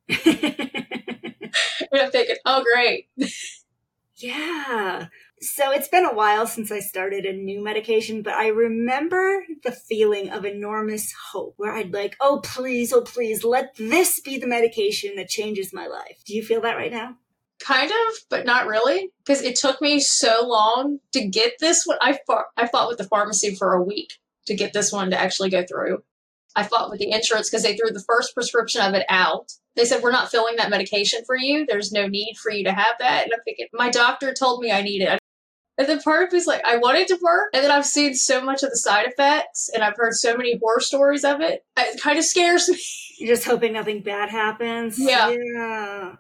and 0.26 2.02
I'm 2.02 2.12
thinking, 2.12 2.38
oh, 2.46 2.64
great. 2.64 3.10
yeah. 4.18 5.08
So 5.42 5.72
it's 5.72 5.88
been 5.88 6.06
a 6.06 6.14
while 6.14 6.46
since 6.46 6.72
I 6.72 6.80
started 6.80 7.26
a 7.26 7.34
new 7.34 7.64
medication, 7.64 8.22
but 8.22 8.34
I 8.34 8.50
remember 8.50 9.44
the 9.64 9.72
feeling 9.72 10.30
of 10.30 10.46
enormous 10.46 11.12
hope 11.32 11.56
where 11.58 11.74
I'd 11.74 11.94
like, 11.94 12.16
oh, 12.22 12.42
please, 12.44 12.94
oh, 12.94 13.02
please, 13.02 13.44
let 13.44 13.76
this 13.76 14.20
be 14.20 14.38
the 14.38 14.48
medication 14.48 15.16
that 15.16 15.30
changes 15.30 15.74
my 15.74 15.88
life. 15.88 16.22
Do 16.26 16.36
you 16.36 16.44
feel 16.44 16.62
that 16.62 16.78
right 16.78 16.92
now? 16.92 17.18
Kind 17.66 17.92
of, 17.92 18.18
but 18.30 18.46
not 18.46 18.68
really, 18.68 19.10
because 19.26 19.42
it 19.42 19.56
took 19.56 19.82
me 19.82 20.00
so 20.00 20.46
long 20.48 21.00
to 21.14 21.28
get 21.28 21.54
this 21.60 21.86
one. 21.86 21.98
I 22.02 22.20
fought, 22.26 22.46
I 22.58 22.68
fought 22.68 22.90
with 22.90 22.98
the 22.98 23.04
pharmacy 23.04 23.56
for 23.56 23.74
a 23.74 23.84
week 23.84 24.14
to 24.48 24.56
get 24.56 24.74
this 24.74 24.92
one 24.92 25.12
to 25.12 25.20
actually 25.20 25.50
go 25.50 25.64
through. 25.64 26.00
I 26.56 26.64
fought 26.64 26.90
with 26.90 27.00
the 27.00 27.12
insurance 27.12 27.50
because 27.50 27.64
they 27.64 27.78
threw 27.78 27.92
the 27.92 28.04
first 28.06 28.34
prescription 28.34 28.82
of 28.82 28.94
it 28.94 29.06
out. 29.10 29.52
They 29.76 29.86
said, 29.86 30.02
We're 30.04 30.12
not 30.12 30.32
filling 30.32 30.58
that 30.58 30.70
medication 30.70 31.24
for 31.26 31.38
you. 31.38 31.66
There's 31.66 31.92
no 31.92 32.08
need 32.08 32.36
for 32.42 32.52
you 32.52 32.64
to 32.66 32.74
have 32.74 32.96
that. 33.00 33.24
And 33.24 33.34
I'm 33.34 33.42
thinking, 33.46 33.68
My 33.74 33.90
doctor 33.90 34.34
told 34.34 34.62
me 34.62 34.72
I 34.72 34.82
need 34.82 35.02
it. 35.02 35.20
And 35.78 35.88
then 35.88 36.02
part 36.02 36.28
of 36.28 36.34
me 36.34 36.38
is 36.38 36.48
like, 36.48 36.64
I 36.66 36.78
want 36.78 36.98
it 36.98 37.08
to 37.08 37.18
work. 37.22 37.50
And 37.54 37.64
then 37.64 37.72
I've 37.72 37.86
seen 37.86 38.14
so 38.14 38.44
much 38.44 38.62
of 38.62 38.70
the 38.70 38.78
side 38.78 39.08
effects 39.08 39.70
and 39.74 39.84
I've 39.84 39.96
heard 39.96 40.14
so 40.14 40.36
many 40.36 40.58
horror 40.58 40.82
stories 40.82 41.24
of 41.24 41.42
it. 41.42 41.64
It 41.78 42.02
kind 42.02 42.20
of 42.20 42.26
scares 42.26 42.70
me. 42.70 42.78
You're 43.18 43.36
just 43.36 43.48
hoping 43.48 43.74
nothing 43.74 44.02
bad 44.02 44.30
happens. 44.30 45.00
Yeah. 45.00 45.30
Yeah. 45.30 46.16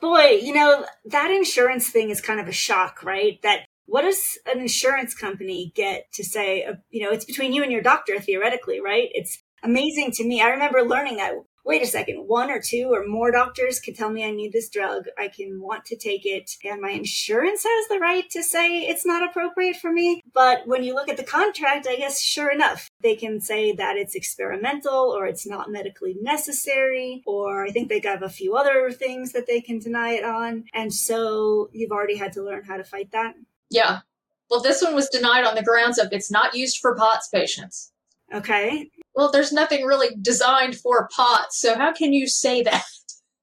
Boy, 0.00 0.40
you 0.42 0.54
know, 0.54 0.84
that 1.06 1.30
insurance 1.30 1.88
thing 1.88 2.10
is 2.10 2.20
kind 2.20 2.40
of 2.40 2.48
a 2.48 2.52
shock, 2.52 3.02
right? 3.02 3.40
That 3.42 3.60
what 3.86 4.02
does 4.02 4.38
an 4.46 4.60
insurance 4.60 5.14
company 5.14 5.72
get 5.74 6.10
to 6.14 6.24
say, 6.24 6.64
uh, 6.64 6.74
you 6.90 7.02
know, 7.04 7.12
it's 7.12 7.24
between 7.24 7.52
you 7.52 7.62
and 7.62 7.70
your 7.70 7.82
doctor 7.82 8.18
theoretically, 8.18 8.80
right? 8.80 9.08
It's 9.12 9.42
amazing 9.62 10.12
to 10.12 10.24
me. 10.24 10.40
I 10.40 10.48
remember 10.48 10.82
learning 10.82 11.16
that 11.18 11.34
wait 11.64 11.82
a 11.82 11.86
second, 11.86 12.16
one 12.26 12.50
or 12.50 12.60
two 12.60 12.90
or 12.92 13.06
more 13.06 13.30
doctors 13.30 13.80
can 13.80 13.94
tell 13.94 14.10
me 14.10 14.24
I 14.24 14.30
need 14.30 14.52
this 14.52 14.68
drug. 14.68 15.06
I 15.18 15.28
can 15.28 15.60
want 15.60 15.84
to 15.86 15.96
take 15.96 16.26
it, 16.26 16.50
and 16.64 16.80
my 16.80 16.90
insurance 16.90 17.64
has 17.64 17.88
the 17.88 17.98
right 17.98 18.28
to 18.30 18.42
say 18.42 18.80
it's 18.80 19.06
not 19.06 19.28
appropriate 19.28 19.76
for 19.76 19.92
me. 19.92 20.22
But 20.32 20.66
when 20.66 20.84
you 20.84 20.94
look 20.94 21.08
at 21.08 21.16
the 21.16 21.24
contract, 21.24 21.86
I 21.88 21.96
guess 21.96 22.20
sure 22.20 22.50
enough, 22.50 22.90
they 23.00 23.16
can 23.16 23.40
say 23.40 23.72
that 23.72 23.96
it's 23.96 24.14
experimental 24.14 24.94
or 24.94 25.26
it's 25.26 25.46
not 25.46 25.70
medically 25.70 26.16
necessary, 26.20 27.22
or 27.26 27.64
I 27.66 27.70
think 27.70 27.88
they 27.88 28.00
have 28.04 28.22
a 28.22 28.28
few 28.28 28.54
other 28.54 28.90
things 28.92 29.32
that 29.32 29.46
they 29.46 29.60
can 29.60 29.78
deny 29.78 30.10
it 30.10 30.24
on. 30.24 30.64
And 30.74 30.92
so 30.92 31.70
you've 31.72 31.92
already 31.92 32.16
had 32.16 32.32
to 32.34 32.42
learn 32.42 32.64
how 32.64 32.76
to 32.76 32.84
fight 32.84 33.12
that. 33.12 33.34
Yeah. 33.70 34.00
Well, 34.50 34.60
this 34.60 34.82
one 34.82 34.94
was 34.94 35.08
denied 35.08 35.44
on 35.44 35.54
the 35.54 35.62
grounds 35.62 35.98
of 35.98 36.12
it's 36.12 36.30
not 36.30 36.54
used 36.54 36.78
for 36.78 36.94
POTS 36.94 37.28
patients. 37.28 37.90
Okay 38.34 38.90
well, 39.14 39.30
there's 39.30 39.52
nothing 39.52 39.84
really 39.84 40.14
designed 40.20 40.76
for 40.76 41.08
pots, 41.14 41.58
so 41.60 41.76
how 41.76 41.92
can 41.92 42.12
you 42.12 42.26
say 42.26 42.62
that? 42.62 42.84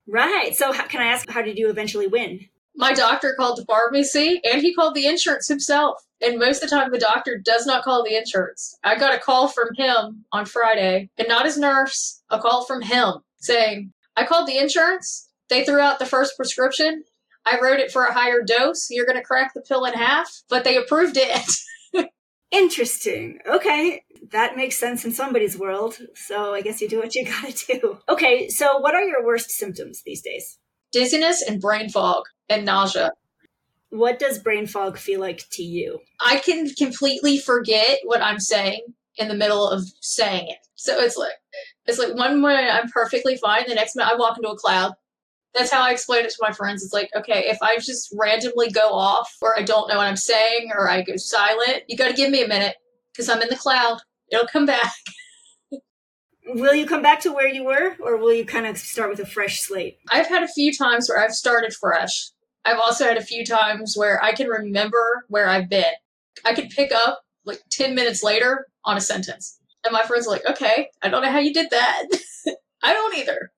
Right. 0.07 0.55
So, 0.55 0.74
how, 0.74 0.88
can 0.88 1.01
I 1.01 1.05
ask, 1.05 1.29
how 1.29 1.41
did 1.41 1.57
you 1.57 1.69
eventually 1.69 2.07
win? 2.07 2.41
My 2.75 2.93
doctor 2.93 3.36
called 3.38 3.57
the 3.57 3.65
pharmacy 3.65 4.41
and 4.43 4.62
he 4.62 4.74
called 4.74 4.95
the 4.95 5.05
insurance 5.05 5.48
himself. 5.48 6.01
And 6.21 6.39
most 6.39 6.63
of 6.63 6.69
the 6.69 6.75
time, 6.75 6.91
the 6.91 7.00
doctor 7.00 7.38
does 7.38 7.65
not 7.65 7.83
call 7.83 8.03
the 8.03 8.15
insurance. 8.15 8.75
I 8.83 8.98
got 8.98 9.13
a 9.13 9.19
call 9.19 9.48
from 9.48 9.69
him 9.75 10.25
on 10.31 10.45
Friday, 10.45 11.10
and 11.17 11.27
not 11.27 11.45
his 11.45 11.57
nurse, 11.57 12.21
a 12.29 12.39
call 12.39 12.65
from 12.65 12.81
him 12.81 13.15
saying, 13.39 13.93
I 14.15 14.25
called 14.25 14.48
the 14.48 14.57
insurance. 14.57 15.29
They 15.50 15.63
threw 15.63 15.79
out 15.79 16.00
the 16.00 16.05
first 16.05 16.36
prescription. 16.36 17.03
I 17.45 17.60
wrote 17.62 17.79
it 17.79 17.91
for 17.91 18.05
a 18.05 18.13
higher 18.13 18.41
dose. 18.43 18.89
You're 18.89 19.05
going 19.05 19.17
to 19.17 19.24
crack 19.24 19.53
the 19.53 19.62
pill 19.62 19.86
in 19.86 19.93
half, 19.93 20.43
but 20.50 20.63
they 20.63 20.77
approved 20.77 21.17
it. 21.17 22.10
Interesting. 22.51 23.39
Okay 23.48 24.03
that 24.29 24.55
makes 24.55 24.77
sense 24.77 25.03
in 25.03 25.11
somebody's 25.11 25.57
world. 25.57 25.97
So 26.15 26.53
I 26.53 26.61
guess 26.61 26.81
you 26.81 26.87
do 26.87 26.99
what 26.99 27.15
you 27.15 27.25
gotta 27.25 27.53
do. 27.53 27.99
Okay, 28.07 28.49
so 28.49 28.77
what 28.77 28.95
are 28.95 29.03
your 29.03 29.25
worst 29.25 29.51
symptoms 29.51 30.03
these 30.05 30.21
days? 30.21 30.57
Dizziness 30.91 31.41
and 31.41 31.61
brain 31.61 31.89
fog 31.89 32.23
and 32.49 32.65
nausea. 32.65 33.11
What 33.89 34.19
does 34.19 34.39
brain 34.39 34.67
fog 34.67 34.97
feel 34.97 35.19
like 35.19 35.43
to 35.53 35.63
you? 35.63 35.99
I 36.19 36.37
can 36.37 36.69
completely 36.75 37.37
forget 37.37 37.99
what 38.05 38.21
I'm 38.21 38.39
saying 38.39 38.81
in 39.17 39.27
the 39.27 39.35
middle 39.35 39.67
of 39.67 39.83
saying 39.99 40.47
it. 40.49 40.57
So 40.75 40.99
it's 40.99 41.17
like 41.17 41.33
it's 41.85 41.99
like 41.99 42.15
one 42.15 42.41
minute 42.41 42.73
I'm 42.73 42.89
perfectly 42.89 43.35
fine, 43.37 43.67
the 43.67 43.75
next 43.75 43.95
minute 43.95 44.11
I 44.11 44.15
walk 44.15 44.37
into 44.37 44.49
a 44.49 44.57
cloud. 44.57 44.93
That's 45.53 45.71
how 45.71 45.81
I 45.81 45.91
explain 45.91 46.23
it 46.23 46.29
to 46.29 46.37
my 46.39 46.53
friends. 46.53 46.81
It's 46.81 46.93
like, 46.93 47.09
okay, 47.13 47.43
if 47.47 47.57
I 47.61 47.75
just 47.77 48.15
randomly 48.17 48.69
go 48.69 48.93
off 48.93 49.35
or 49.41 49.59
I 49.59 49.63
don't 49.63 49.89
know 49.89 49.97
what 49.97 50.07
I'm 50.07 50.15
saying 50.15 50.71
or 50.73 50.89
I 50.89 51.01
go 51.01 51.17
silent, 51.17 51.83
you 51.89 51.97
got 51.97 52.07
to 52.07 52.13
give 52.13 52.31
me 52.31 52.41
a 52.41 52.47
minute 52.47 52.77
because 53.11 53.27
I'm 53.27 53.41
in 53.41 53.49
the 53.49 53.57
cloud. 53.57 54.01
It'll 54.31 54.47
come 54.47 54.65
back. 54.65 54.93
Will 56.45 56.73
you 56.73 56.85
come 56.85 57.01
back 57.01 57.19
to 57.21 57.31
where 57.31 57.47
you 57.47 57.63
were 57.63 57.95
or 58.00 58.17
will 58.17 58.33
you 58.33 58.45
kind 58.45 58.65
of 58.65 58.77
start 58.77 59.09
with 59.09 59.19
a 59.19 59.25
fresh 59.25 59.61
slate? 59.61 60.00
I've 60.09 60.27
had 60.27 60.43
a 60.43 60.47
few 60.47 60.73
times 60.73 61.07
where 61.07 61.23
I've 61.23 61.35
started 61.35 61.73
fresh. 61.73 62.31
I've 62.65 62.79
also 62.79 63.05
had 63.05 63.17
a 63.17 63.23
few 63.23 63.45
times 63.45 63.93
where 63.95 64.21
I 64.23 64.33
can 64.33 64.47
remember 64.47 65.25
where 65.29 65.47
I've 65.47 65.69
been. 65.69 65.93
I 66.43 66.53
could 66.53 66.69
pick 66.69 66.91
up 66.91 67.21
like 67.45 67.61
10 67.69 67.95
minutes 67.95 68.23
later 68.23 68.67
on 68.83 68.97
a 68.97 69.01
sentence. 69.01 69.59
And 69.85 69.93
my 69.93 70.03
friends 70.03 70.27
are 70.27 70.31
like, 70.31 70.45
okay, 70.45 70.89
I 71.01 71.09
don't 71.09 71.21
know 71.21 71.31
how 71.31 71.39
you 71.39 71.53
did 71.53 71.69
that. 71.71 72.07
I 72.83 72.93
don't 72.93 73.17
either. 73.17 73.51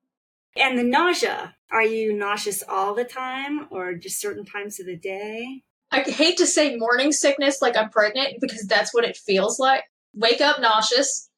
And 0.56 0.78
the 0.78 0.84
nausea, 0.84 1.56
are 1.72 1.84
you 1.84 2.14
nauseous 2.14 2.64
all 2.68 2.94
the 2.94 3.04
time 3.04 3.68
or 3.72 3.96
just 3.96 4.22
certain 4.22 4.46
times 4.46 4.80
of 4.80 4.86
the 4.86 4.96
day? 4.96 5.64
I 5.92 6.02
hate 6.02 6.38
to 6.38 6.48
say 6.48 6.76
morning 6.76 7.12
sickness 7.12 7.62
like 7.62 7.78
I'm 7.78 7.90
pregnant 7.90 8.38
because 8.40 8.68
that's 8.68 8.94
what 8.94 9.06
it 9.06 9.18
feels 9.18 9.60
like. 9.60 9.84
Wake 10.14 10.42
up 10.42 10.60
nauseous, 10.60 11.30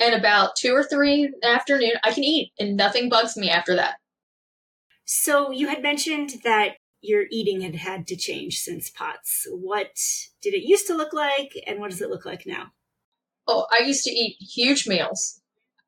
and 0.00 0.14
about 0.14 0.56
two 0.56 0.74
or 0.74 0.82
three 0.82 1.24
in 1.24 1.34
the 1.40 1.48
afternoon, 1.48 1.92
I 2.02 2.12
can 2.12 2.24
eat, 2.24 2.52
and 2.58 2.76
nothing 2.76 3.08
bugs 3.08 3.36
me 3.36 3.50
after 3.50 3.76
that. 3.76 3.96
So 5.04 5.50
you 5.50 5.68
had 5.68 5.82
mentioned 5.82 6.40
that 6.44 6.76
your 7.02 7.24
eating 7.30 7.60
had 7.60 7.74
had 7.74 8.06
to 8.06 8.16
change 8.16 8.58
since 8.58 8.90
POTS. 8.90 9.48
What 9.50 9.98
did 10.40 10.54
it 10.54 10.66
used 10.66 10.86
to 10.86 10.96
look 10.96 11.12
like, 11.12 11.52
and 11.66 11.78
what 11.78 11.90
does 11.90 12.00
it 12.00 12.08
look 12.08 12.24
like 12.24 12.46
now? 12.46 12.72
Oh, 13.46 13.66
I 13.72 13.84
used 13.84 14.04
to 14.04 14.10
eat 14.10 14.36
huge 14.40 14.86
meals. 14.86 15.40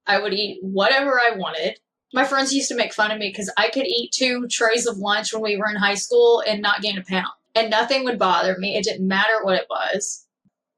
I 0.06 0.20
would 0.20 0.34
eat 0.34 0.58
whatever 0.62 1.20
I 1.20 1.36
wanted. 1.36 1.78
My 2.12 2.24
friends 2.24 2.52
used 2.52 2.68
to 2.68 2.76
make 2.76 2.92
fun 2.92 3.10
of 3.10 3.18
me 3.18 3.28
because 3.30 3.52
I 3.56 3.70
could 3.70 3.86
eat 3.86 4.12
two 4.12 4.46
trays 4.48 4.86
of 4.86 4.98
lunch 4.98 5.32
when 5.32 5.42
we 5.42 5.56
were 5.56 5.70
in 5.70 5.76
high 5.76 5.94
school 5.94 6.42
and 6.46 6.60
not 6.60 6.82
gain 6.82 6.98
a 6.98 7.02
pound. 7.02 7.32
And 7.54 7.70
nothing 7.70 8.04
would 8.04 8.18
bother 8.18 8.56
me. 8.58 8.76
It 8.76 8.84
didn't 8.84 9.06
matter 9.06 9.42
what 9.42 9.56
it 9.56 9.66
was. 9.70 10.23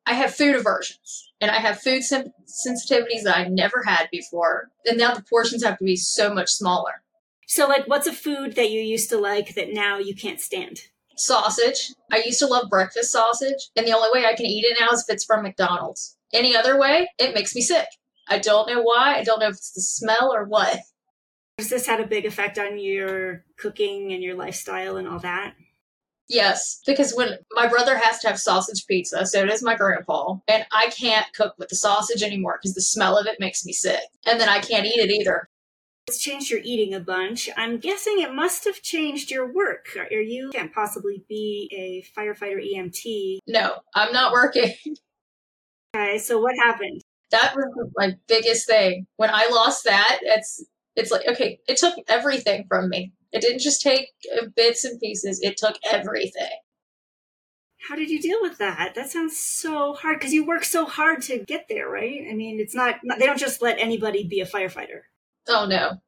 I 0.06 0.14
have 0.14 0.34
food 0.34 0.54
aversions 0.54 1.32
and 1.40 1.50
I 1.50 1.56
have 1.56 1.80
food 1.80 2.02
sen- 2.04 2.32
sensitivities 2.46 3.24
that 3.24 3.36
I 3.36 3.48
never 3.48 3.82
had 3.84 4.08
before. 4.10 4.70
And 4.84 4.98
now 4.98 5.14
the 5.14 5.22
portions 5.22 5.64
have 5.64 5.78
to 5.78 5.84
be 5.84 5.96
so 5.96 6.32
much 6.32 6.50
smaller. 6.50 7.02
So, 7.48 7.66
like, 7.66 7.86
what's 7.86 8.06
a 8.06 8.12
food 8.12 8.54
that 8.56 8.70
you 8.70 8.80
used 8.80 9.08
to 9.10 9.18
like 9.18 9.54
that 9.54 9.72
now 9.72 9.98
you 9.98 10.14
can't 10.14 10.40
stand? 10.40 10.80
Sausage. 11.16 11.94
I 12.10 12.22
used 12.24 12.40
to 12.40 12.46
love 12.46 12.68
breakfast 12.68 13.12
sausage, 13.12 13.70
and 13.76 13.86
the 13.86 13.94
only 13.94 14.08
way 14.12 14.26
I 14.26 14.34
can 14.34 14.46
eat 14.46 14.64
it 14.64 14.76
now 14.78 14.90
is 14.90 15.04
if 15.08 15.14
it's 15.14 15.24
from 15.24 15.42
McDonald's. 15.42 16.16
Any 16.32 16.56
other 16.56 16.78
way, 16.78 17.08
it 17.18 17.34
makes 17.34 17.54
me 17.54 17.62
sick. 17.62 17.86
I 18.28 18.38
don't 18.38 18.68
know 18.68 18.82
why. 18.82 19.14
I 19.16 19.22
don't 19.22 19.38
know 19.38 19.46
if 19.46 19.54
it's 19.54 19.72
the 19.72 19.80
smell 19.80 20.32
or 20.34 20.44
what. 20.44 20.80
Has 21.58 21.70
this 21.70 21.86
had 21.86 22.00
a 22.00 22.06
big 22.06 22.26
effect 22.26 22.58
on 22.58 22.78
your 22.78 23.44
cooking 23.56 24.12
and 24.12 24.22
your 24.22 24.34
lifestyle 24.34 24.96
and 24.96 25.08
all 25.08 25.20
that? 25.20 25.54
Yes, 26.28 26.80
because 26.86 27.14
when 27.14 27.38
my 27.52 27.68
brother 27.68 27.96
has 27.96 28.18
to 28.20 28.28
have 28.28 28.40
sausage 28.40 28.84
pizza, 28.86 29.24
so 29.26 29.46
does 29.46 29.62
my 29.62 29.76
grandpa, 29.76 30.36
and 30.48 30.66
I 30.72 30.90
can't 30.90 31.26
cook 31.34 31.54
with 31.58 31.68
the 31.68 31.76
sausage 31.76 32.22
anymore 32.22 32.58
because 32.60 32.74
the 32.74 32.82
smell 32.82 33.16
of 33.16 33.26
it 33.26 33.38
makes 33.38 33.64
me 33.64 33.72
sick. 33.72 34.00
And 34.26 34.40
then 34.40 34.48
I 34.48 34.58
can't 34.58 34.86
eat 34.86 34.98
it 34.98 35.10
either. 35.10 35.48
It's 36.08 36.20
changed 36.20 36.50
your 36.50 36.60
eating 36.62 36.94
a 36.94 37.00
bunch. 37.00 37.48
I'm 37.56 37.78
guessing 37.78 38.20
it 38.20 38.32
must 38.32 38.64
have 38.64 38.80
changed 38.80 39.30
your 39.30 39.52
work. 39.52 39.86
Or 39.96 40.20
you 40.20 40.50
can't 40.52 40.72
possibly 40.72 41.24
be 41.28 41.68
a 41.72 42.18
firefighter 42.18 42.62
EMT. 42.62 43.38
No, 43.48 43.80
I'm 43.94 44.12
not 44.12 44.32
working. 44.32 44.72
Okay, 45.96 46.18
so 46.18 46.38
what 46.38 46.54
happened? 46.56 47.00
That 47.30 47.54
was 47.56 47.90
my 47.96 48.16
biggest 48.28 48.66
thing. 48.66 49.06
When 49.16 49.30
I 49.30 49.48
lost 49.50 49.84
that, 49.84 50.18
it's 50.20 50.62
it's 50.94 51.10
like 51.10 51.26
okay, 51.26 51.58
it 51.66 51.78
took 51.78 51.94
everything 52.06 52.66
from 52.68 52.90
me. 52.90 53.12
It 53.32 53.40
didn't 53.42 53.60
just 53.60 53.82
take 53.82 54.08
uh, 54.36 54.46
bits 54.54 54.84
and 54.84 55.00
pieces. 55.00 55.40
It 55.42 55.56
took 55.56 55.76
everything. 55.90 56.58
How 57.88 57.94
did 57.94 58.10
you 58.10 58.20
deal 58.20 58.38
with 58.40 58.58
that? 58.58 58.94
That 58.94 59.10
sounds 59.10 59.38
so 59.38 59.94
hard 59.94 60.18
because 60.18 60.32
you 60.32 60.44
work 60.44 60.64
so 60.64 60.86
hard 60.86 61.22
to 61.22 61.38
get 61.38 61.66
there, 61.68 61.88
right? 61.88 62.26
I 62.28 62.34
mean, 62.34 62.58
it's 62.58 62.74
not, 62.74 62.96
they 63.18 63.26
don't 63.26 63.38
just 63.38 63.62
let 63.62 63.78
anybody 63.78 64.26
be 64.26 64.40
a 64.40 64.46
firefighter. 64.46 65.02
Oh 65.48 65.66
no. 65.66 66.00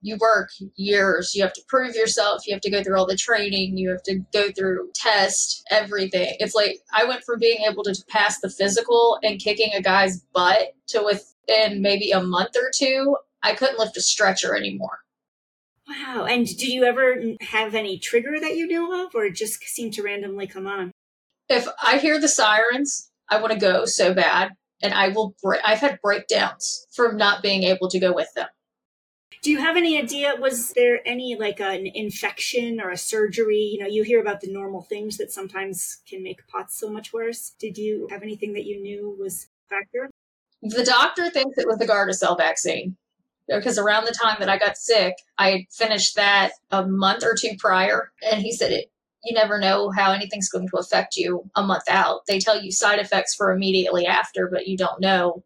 You 0.00 0.16
work 0.20 0.50
years. 0.76 1.34
You 1.34 1.42
have 1.42 1.52
to 1.54 1.62
prove 1.66 1.96
yourself. 1.96 2.46
You 2.46 2.54
have 2.54 2.60
to 2.60 2.70
go 2.70 2.84
through 2.84 2.96
all 2.96 3.06
the 3.06 3.16
training. 3.16 3.76
You 3.76 3.90
have 3.90 4.02
to 4.04 4.20
go 4.32 4.52
through 4.52 4.90
test, 4.94 5.66
everything. 5.72 6.36
It's 6.38 6.54
like 6.54 6.78
I 6.94 7.04
went 7.04 7.24
from 7.24 7.40
being 7.40 7.62
able 7.68 7.82
to 7.82 7.96
pass 8.08 8.38
the 8.38 8.48
physical 8.48 9.18
and 9.24 9.40
kicking 9.40 9.72
a 9.74 9.82
guy's 9.82 10.20
butt 10.32 10.74
to 10.88 11.02
within 11.02 11.82
maybe 11.82 12.12
a 12.12 12.22
month 12.22 12.54
or 12.56 12.70
two, 12.72 13.16
I 13.42 13.54
couldn't 13.54 13.80
lift 13.80 13.96
a 13.96 14.02
stretcher 14.02 14.54
anymore. 14.54 15.00
Wow. 15.88 16.26
And 16.26 16.46
did 16.46 16.68
you 16.68 16.84
ever 16.84 17.16
have 17.40 17.74
any 17.74 17.98
trigger 17.98 18.38
that 18.40 18.56
you 18.56 18.66
knew 18.66 19.04
of, 19.04 19.14
or 19.14 19.24
it 19.24 19.34
just 19.34 19.62
seemed 19.62 19.94
to 19.94 20.02
randomly 20.02 20.46
come 20.46 20.66
on? 20.66 20.92
If 21.48 21.66
I 21.82 21.96
hear 21.98 22.20
the 22.20 22.28
sirens, 22.28 23.10
I 23.30 23.40
want 23.40 23.54
to 23.54 23.58
go 23.58 23.86
so 23.86 24.12
bad, 24.12 24.52
and 24.82 24.92
I 24.92 25.08
will. 25.08 25.34
Break, 25.42 25.62
I've 25.64 25.80
had 25.80 26.00
breakdowns 26.02 26.86
from 26.94 27.16
not 27.16 27.42
being 27.42 27.62
able 27.62 27.88
to 27.88 27.98
go 27.98 28.12
with 28.12 28.28
them. 28.34 28.48
Do 29.42 29.50
you 29.50 29.58
have 29.58 29.76
any 29.76 29.96
idea? 29.96 30.34
Was 30.38 30.72
there 30.72 31.00
any 31.06 31.36
like 31.36 31.60
an 31.60 31.86
infection 31.86 32.80
or 32.80 32.90
a 32.90 32.98
surgery? 32.98 33.70
You 33.72 33.78
know, 33.78 33.86
you 33.86 34.02
hear 34.02 34.20
about 34.20 34.40
the 34.40 34.52
normal 34.52 34.82
things 34.82 35.16
that 35.16 35.32
sometimes 35.32 36.02
can 36.06 36.22
make 36.22 36.46
POTS 36.48 36.78
so 36.78 36.90
much 36.90 37.12
worse. 37.14 37.54
Did 37.58 37.78
you 37.78 38.08
have 38.10 38.22
anything 38.22 38.52
that 38.54 38.64
you 38.64 38.82
knew 38.82 39.16
was 39.18 39.46
a 39.66 39.76
factor? 39.76 40.10
The 40.60 40.84
doctor 40.84 41.30
thinks 41.30 41.56
it 41.56 41.68
was 41.68 41.78
the 41.78 41.86
Gardasil 41.86 42.36
vaccine 42.36 42.96
because 43.48 43.78
around 43.78 44.04
the 44.04 44.12
time 44.12 44.36
that 44.40 44.48
I 44.48 44.58
got 44.58 44.76
sick, 44.76 45.14
I 45.38 45.66
finished 45.70 46.16
that 46.16 46.52
a 46.70 46.86
month 46.86 47.24
or 47.24 47.34
two 47.38 47.52
prior, 47.58 48.12
and 48.30 48.42
he 48.42 48.52
said 48.52 48.72
it. 48.72 48.90
You 49.24 49.34
never 49.34 49.58
know 49.58 49.90
how 49.90 50.12
anything's 50.12 50.48
going 50.48 50.68
to 50.68 50.78
affect 50.78 51.16
you 51.16 51.50
a 51.56 51.62
month 51.62 51.84
out. 51.88 52.20
They 52.28 52.38
tell 52.38 52.60
you 52.62 52.70
side 52.70 53.00
effects 53.00 53.34
for 53.34 53.52
immediately 53.52 54.06
after, 54.06 54.48
but 54.50 54.68
you 54.68 54.76
don't 54.76 55.00
know. 55.00 55.42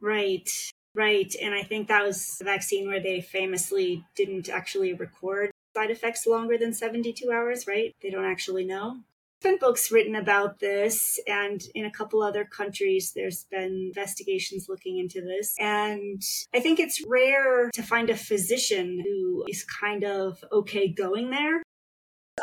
Right, 0.00 0.48
right. 0.94 1.34
And 1.42 1.54
I 1.54 1.62
think 1.62 1.88
that 1.88 2.04
was 2.04 2.36
the 2.38 2.44
vaccine 2.44 2.86
where 2.86 3.00
they 3.00 3.20
famously 3.20 4.04
didn't 4.14 4.48
actually 4.48 4.92
record 4.92 5.50
side 5.74 5.90
effects 5.90 6.26
longer 6.26 6.56
than 6.56 6.72
72 6.72 7.30
hours, 7.30 7.66
right? 7.66 7.94
They 8.02 8.10
don't 8.10 8.24
actually 8.24 8.64
know 8.64 9.00
been 9.40 9.58
books 9.58 9.90
written 9.90 10.16
about 10.16 10.58
this, 10.58 11.20
and 11.26 11.62
in 11.74 11.84
a 11.84 11.90
couple 11.90 12.22
other 12.22 12.44
countries, 12.44 13.12
there's 13.14 13.44
been 13.50 13.92
investigations 13.94 14.66
looking 14.68 14.98
into 14.98 15.20
this. 15.20 15.54
And 15.58 16.22
I 16.54 16.60
think 16.60 16.80
it's 16.80 17.04
rare 17.06 17.70
to 17.72 17.82
find 17.82 18.10
a 18.10 18.16
physician 18.16 19.02
who 19.04 19.44
is 19.48 19.64
kind 19.64 20.04
of 20.04 20.44
okay 20.52 20.88
going 20.88 21.30
there. 21.30 21.62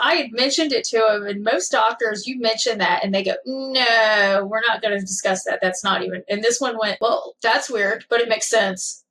I 0.01 0.15
had 0.15 0.31
mentioned 0.31 0.73
it 0.73 0.83
to 0.85 0.97
him, 0.97 1.25
and 1.25 1.43
most 1.43 1.71
doctors, 1.71 2.27
you 2.27 2.39
mention 2.39 2.79
that, 2.79 3.03
and 3.03 3.13
they 3.13 3.23
go, 3.23 3.35
No, 3.45 4.47
we're 4.49 4.61
not 4.61 4.81
going 4.81 4.93
to 4.93 5.05
discuss 5.05 5.45
that. 5.45 5.59
That's 5.61 5.83
not 5.83 6.03
even. 6.03 6.23
And 6.29 6.43
this 6.43 6.59
one 6.59 6.77
went, 6.77 6.97
Well, 6.99 7.35
that's 7.41 7.69
weird, 7.69 8.05
but 8.09 8.21
it 8.21 8.29
makes 8.29 8.49
sense. 8.49 9.04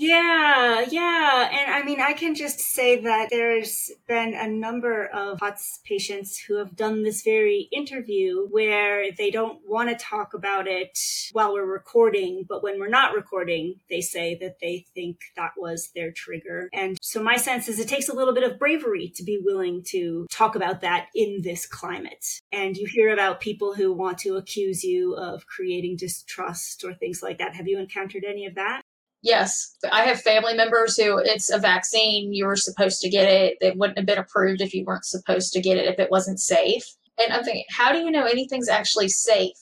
Yeah, 0.00 0.84
yeah. 0.88 1.50
And 1.50 1.74
I 1.74 1.82
mean, 1.82 2.00
I 2.00 2.12
can 2.12 2.36
just 2.36 2.60
say 2.60 3.00
that 3.00 3.30
there's 3.30 3.90
been 4.06 4.32
a 4.32 4.46
number 4.46 5.06
of 5.06 5.38
POTS 5.38 5.80
patients 5.84 6.38
who 6.38 6.54
have 6.58 6.76
done 6.76 7.02
this 7.02 7.22
very 7.22 7.68
interview 7.72 8.46
where 8.46 9.10
they 9.10 9.32
don't 9.32 9.58
want 9.66 9.88
to 9.88 9.96
talk 9.96 10.34
about 10.34 10.68
it 10.68 10.96
while 11.32 11.52
we're 11.52 11.66
recording, 11.66 12.44
but 12.48 12.62
when 12.62 12.78
we're 12.78 12.88
not 12.88 13.12
recording, 13.12 13.80
they 13.90 14.00
say 14.00 14.38
that 14.40 14.60
they 14.60 14.86
think 14.94 15.18
that 15.34 15.54
was 15.56 15.90
their 15.96 16.12
trigger. 16.12 16.68
And 16.72 16.96
so 17.02 17.20
my 17.20 17.34
sense 17.34 17.66
is 17.66 17.80
it 17.80 17.88
takes 17.88 18.08
a 18.08 18.14
little 18.14 18.34
bit 18.34 18.48
of 18.48 18.56
bravery 18.56 19.12
to 19.16 19.24
be 19.24 19.40
willing 19.42 19.82
to 19.88 20.28
talk 20.30 20.54
about 20.54 20.80
that 20.82 21.08
in 21.12 21.40
this 21.42 21.66
climate. 21.66 22.24
And 22.52 22.76
you 22.76 22.86
hear 22.86 23.12
about 23.12 23.40
people 23.40 23.74
who 23.74 23.92
want 23.92 24.18
to 24.18 24.36
accuse 24.36 24.84
you 24.84 25.14
of 25.14 25.44
creating 25.48 25.96
distrust 25.96 26.84
or 26.84 26.94
things 26.94 27.20
like 27.20 27.38
that. 27.38 27.56
Have 27.56 27.66
you 27.66 27.80
encountered 27.80 28.22
any 28.24 28.46
of 28.46 28.54
that? 28.54 28.82
Yes, 29.22 29.76
I 29.90 30.04
have 30.04 30.20
family 30.20 30.54
members 30.54 30.96
who 30.96 31.18
it's 31.18 31.50
a 31.50 31.58
vaccine. 31.58 32.32
You 32.32 32.46
were 32.46 32.56
supposed 32.56 33.00
to 33.00 33.10
get 33.10 33.28
it. 33.28 33.56
It 33.60 33.76
wouldn't 33.76 33.98
have 33.98 34.06
been 34.06 34.18
approved 34.18 34.60
if 34.60 34.74
you 34.74 34.84
weren't 34.84 35.04
supposed 35.04 35.52
to 35.54 35.60
get 35.60 35.76
it 35.76 35.86
if 35.86 35.98
it 35.98 36.10
wasn't 36.10 36.38
safe. 36.38 36.84
And 37.18 37.32
I'm 37.32 37.42
thinking, 37.42 37.64
how 37.70 37.92
do 37.92 37.98
you 37.98 38.12
know 38.12 38.26
anything's 38.26 38.68
actually 38.68 39.08
safe? 39.08 39.56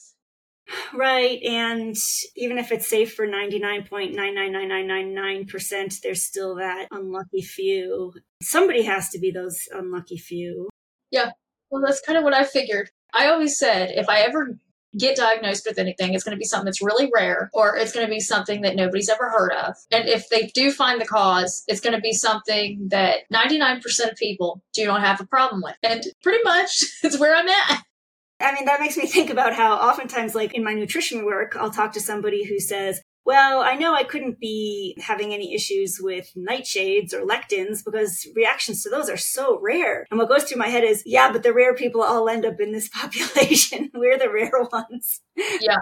Right. 0.93 1.41
And 1.43 1.95
even 2.35 2.57
if 2.57 2.71
it's 2.71 2.87
safe 2.87 3.13
for 3.13 3.27
99.999999%, 3.27 6.01
there's 6.01 6.25
still 6.25 6.55
that 6.55 6.87
unlucky 6.91 7.41
few. 7.41 8.13
Somebody 8.43 8.83
has 8.83 9.09
to 9.09 9.19
be 9.19 9.31
those 9.31 9.67
unlucky 9.71 10.17
few. 10.17 10.69
Yeah. 11.09 11.31
Well, 11.71 11.81
that's 11.85 12.01
kind 12.01 12.17
of 12.17 12.23
what 12.23 12.33
I 12.33 12.43
figured. 12.43 12.89
I 13.13 13.27
always 13.27 13.57
said 13.57 13.91
if 13.95 14.09
I 14.09 14.19
ever 14.21 14.59
get 14.97 15.17
diagnosed 15.17 15.65
with 15.67 15.79
anything, 15.79 16.13
it's 16.13 16.23
going 16.23 16.35
to 16.35 16.39
be 16.39 16.45
something 16.45 16.65
that's 16.65 16.81
really 16.81 17.09
rare 17.13 17.49
or 17.53 17.75
it's 17.75 17.91
going 17.91 18.05
to 18.05 18.09
be 18.09 18.19
something 18.19 18.61
that 18.61 18.75
nobody's 18.75 19.09
ever 19.09 19.29
heard 19.29 19.51
of. 19.51 19.75
And 19.91 20.07
if 20.07 20.29
they 20.29 20.47
do 20.53 20.71
find 20.71 21.01
the 21.01 21.05
cause, 21.05 21.63
it's 21.67 21.81
going 21.81 21.95
to 21.95 22.01
be 22.01 22.13
something 22.13 22.87
that 22.89 23.21
99% 23.33 24.11
of 24.11 24.15
people 24.17 24.61
do 24.73 24.85
not 24.85 25.01
have 25.01 25.19
a 25.21 25.25
problem 25.25 25.61
with. 25.61 25.75
And 25.83 26.03
pretty 26.23 26.43
much 26.43 26.83
it's 27.03 27.19
where 27.19 27.35
I'm 27.35 27.47
at. 27.47 27.83
I 28.39 28.53
mean, 28.53 28.65
that 28.65 28.79
makes 28.79 28.97
me 28.97 29.07
think 29.07 29.31
about 29.31 29.53
how 29.53 29.73
oftentimes, 29.73 30.35
like 30.35 30.53
in 30.53 30.63
my 30.63 30.73
nutrition 30.73 31.25
work, 31.25 31.55
I'll 31.55 31.71
talk 31.71 31.93
to 31.93 31.99
somebody 31.99 32.43
who 32.43 32.59
says, 32.59 33.01
well, 33.27 33.59
I 33.59 33.75
know 33.75 33.93
I 33.93 34.05
couldn't 34.05 34.39
be 34.39 34.95
having 35.01 35.33
any 35.33 35.53
issues 35.53 35.99
with 36.01 36.31
nightshades 36.37 37.13
or 37.13 37.25
lectins 37.25 37.83
because 37.83 38.25
reactions 38.33 38.83
to 38.83 38.89
those 38.89 39.09
are 39.09 39.17
so 39.17 39.59
rare. 39.61 40.07
And 40.09 40.17
what 40.17 40.29
goes 40.29 40.45
through 40.45 40.59
my 40.59 40.69
head 40.69 40.85
is, 40.85 41.03
yeah, 41.05 41.29
but 41.29 41.43
the 41.43 41.51
rare 41.51 41.75
people 41.75 42.01
all 42.01 42.29
end 42.29 42.45
up 42.45 42.61
in 42.61 42.71
this 42.71 42.87
population. 42.93 43.91
We're 43.93 44.17
the 44.17 44.31
rare 44.31 44.63
ones. 44.71 45.19
Yeah. 45.59 45.79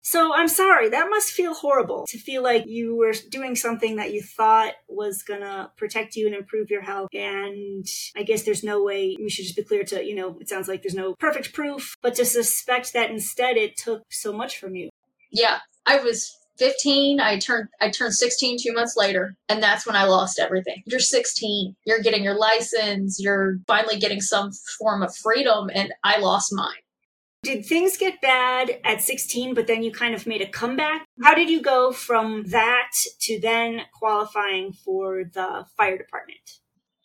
So 0.00 0.34
I'm 0.34 0.48
sorry, 0.48 0.88
that 0.88 1.10
must 1.10 1.32
feel 1.32 1.52
horrible 1.52 2.06
to 2.08 2.16
feel 2.16 2.42
like 2.42 2.64
you 2.66 2.96
were 2.96 3.12
doing 3.28 3.56
something 3.56 3.96
that 3.96 4.14
you 4.14 4.22
thought 4.22 4.72
was 4.88 5.22
gonna 5.22 5.70
protect 5.76 6.16
you 6.16 6.26
and 6.26 6.34
improve 6.34 6.70
your 6.70 6.80
health. 6.80 7.10
And 7.12 7.84
I 8.16 8.22
guess 8.22 8.44
there's 8.44 8.64
no 8.64 8.82
way, 8.82 9.16
we 9.20 9.28
should 9.28 9.44
just 9.44 9.56
be 9.56 9.64
clear 9.64 9.84
to, 9.84 10.02
you 10.02 10.14
know, 10.14 10.38
it 10.40 10.48
sounds 10.48 10.66
like 10.66 10.82
there's 10.82 10.94
no 10.94 11.14
perfect 11.18 11.52
proof, 11.52 11.94
but 12.00 12.14
to 12.14 12.24
suspect 12.24 12.94
that 12.94 13.10
instead 13.10 13.58
it 13.58 13.76
took 13.76 14.04
so 14.10 14.32
much 14.32 14.58
from 14.58 14.74
you. 14.74 14.88
Yeah. 15.30 15.58
I 15.84 15.98
was 15.98 16.34
15 16.58 17.20
i 17.20 17.38
turned 17.38 17.68
i 17.80 17.90
turned 17.90 18.14
16 18.14 18.58
two 18.62 18.72
months 18.72 18.96
later 18.96 19.36
and 19.48 19.62
that's 19.62 19.86
when 19.86 19.96
i 19.96 20.04
lost 20.04 20.38
everything. 20.38 20.82
You're 20.86 21.00
16 21.00 21.76
you're 21.84 22.00
getting 22.00 22.24
your 22.24 22.38
license 22.38 23.20
you're 23.20 23.58
finally 23.66 23.98
getting 23.98 24.20
some 24.20 24.50
form 24.78 25.02
of 25.02 25.14
freedom 25.16 25.70
and 25.72 25.92
i 26.04 26.18
lost 26.18 26.52
mine. 26.52 26.82
Did 27.42 27.64
things 27.64 27.96
get 27.96 28.20
bad 28.20 28.80
at 28.84 29.02
16 29.02 29.54
but 29.54 29.66
then 29.66 29.82
you 29.82 29.92
kind 29.92 30.14
of 30.14 30.26
made 30.26 30.42
a 30.42 30.48
comeback? 30.48 31.04
How 31.22 31.34
did 31.34 31.48
you 31.48 31.62
go 31.62 31.92
from 31.92 32.44
that 32.44 32.90
to 33.20 33.40
then 33.40 33.82
qualifying 33.94 34.72
for 34.72 35.24
the 35.24 35.64
fire 35.76 35.98
department? 35.98 36.60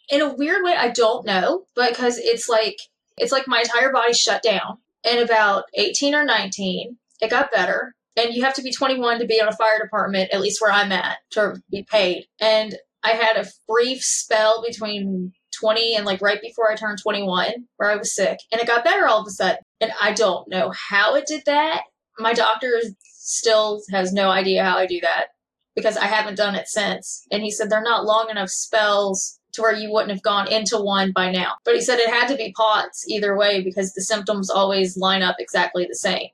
In 0.09 0.21
a 0.21 0.33
weird 0.33 0.63
way 0.63 0.75
i 0.77 0.89
don't 0.89 1.25
know 1.25 1.65
because 1.75 2.17
it's 2.17 2.49
like 2.49 2.77
it's 3.17 3.31
like 3.31 3.47
my 3.47 3.59
entire 3.59 3.91
body 3.91 4.13
shut 4.13 4.41
down 4.41 4.77
and 5.05 5.19
about 5.19 5.65
18 5.73 6.15
or 6.15 6.25
19 6.25 6.97
it 7.21 7.29
got 7.29 7.51
better 7.51 7.95
and 8.17 8.33
you 8.33 8.43
have 8.43 8.53
to 8.55 8.61
be 8.61 8.71
21 8.71 9.19
to 9.19 9.25
be 9.25 9.41
on 9.41 9.47
a 9.47 9.55
fire 9.55 9.79
department, 9.79 10.31
at 10.31 10.41
least 10.41 10.61
where 10.61 10.71
I'm 10.71 10.91
at, 10.91 11.19
to 11.31 11.61
be 11.69 11.83
paid. 11.83 12.25
And 12.39 12.75
I 13.03 13.11
had 13.11 13.37
a 13.37 13.49
brief 13.67 14.03
spell 14.03 14.63
between 14.65 15.33
20 15.59 15.95
and 15.95 16.05
like 16.05 16.21
right 16.21 16.41
before 16.41 16.71
I 16.71 16.75
turned 16.75 16.99
21 17.01 17.53
where 17.77 17.89
I 17.89 17.95
was 17.95 18.13
sick, 18.13 18.39
and 18.51 18.61
it 18.61 18.67
got 18.67 18.83
better 18.83 19.07
all 19.07 19.21
of 19.21 19.27
a 19.27 19.31
sudden. 19.31 19.59
And 19.79 19.91
I 20.01 20.13
don't 20.13 20.47
know 20.49 20.71
how 20.89 21.15
it 21.15 21.25
did 21.27 21.43
that. 21.45 21.83
My 22.19 22.33
doctor 22.33 22.81
still 23.03 23.81
has 23.91 24.13
no 24.13 24.29
idea 24.29 24.63
how 24.63 24.77
I 24.77 24.85
do 24.85 24.99
that 25.01 25.27
because 25.75 25.97
I 25.97 26.05
haven't 26.05 26.35
done 26.35 26.55
it 26.55 26.67
since. 26.67 27.25
And 27.31 27.41
he 27.41 27.51
said 27.51 27.69
they're 27.69 27.81
not 27.81 28.05
long 28.05 28.29
enough 28.29 28.49
spells 28.49 29.39
to 29.53 29.61
where 29.61 29.73
you 29.73 29.91
wouldn't 29.91 30.11
have 30.11 30.21
gone 30.21 30.51
into 30.51 30.77
one 30.77 31.11
by 31.11 31.31
now. 31.31 31.53
But 31.65 31.75
he 31.75 31.81
said 31.81 31.99
it 31.99 32.09
had 32.09 32.27
to 32.27 32.37
be 32.37 32.53
POTS 32.55 33.05
either 33.09 33.37
way 33.37 33.61
because 33.61 33.93
the 33.93 34.01
symptoms 34.01 34.49
always 34.49 34.97
line 34.97 35.21
up 35.21 35.37
exactly 35.39 35.85
the 35.85 35.95
same. 35.95 36.29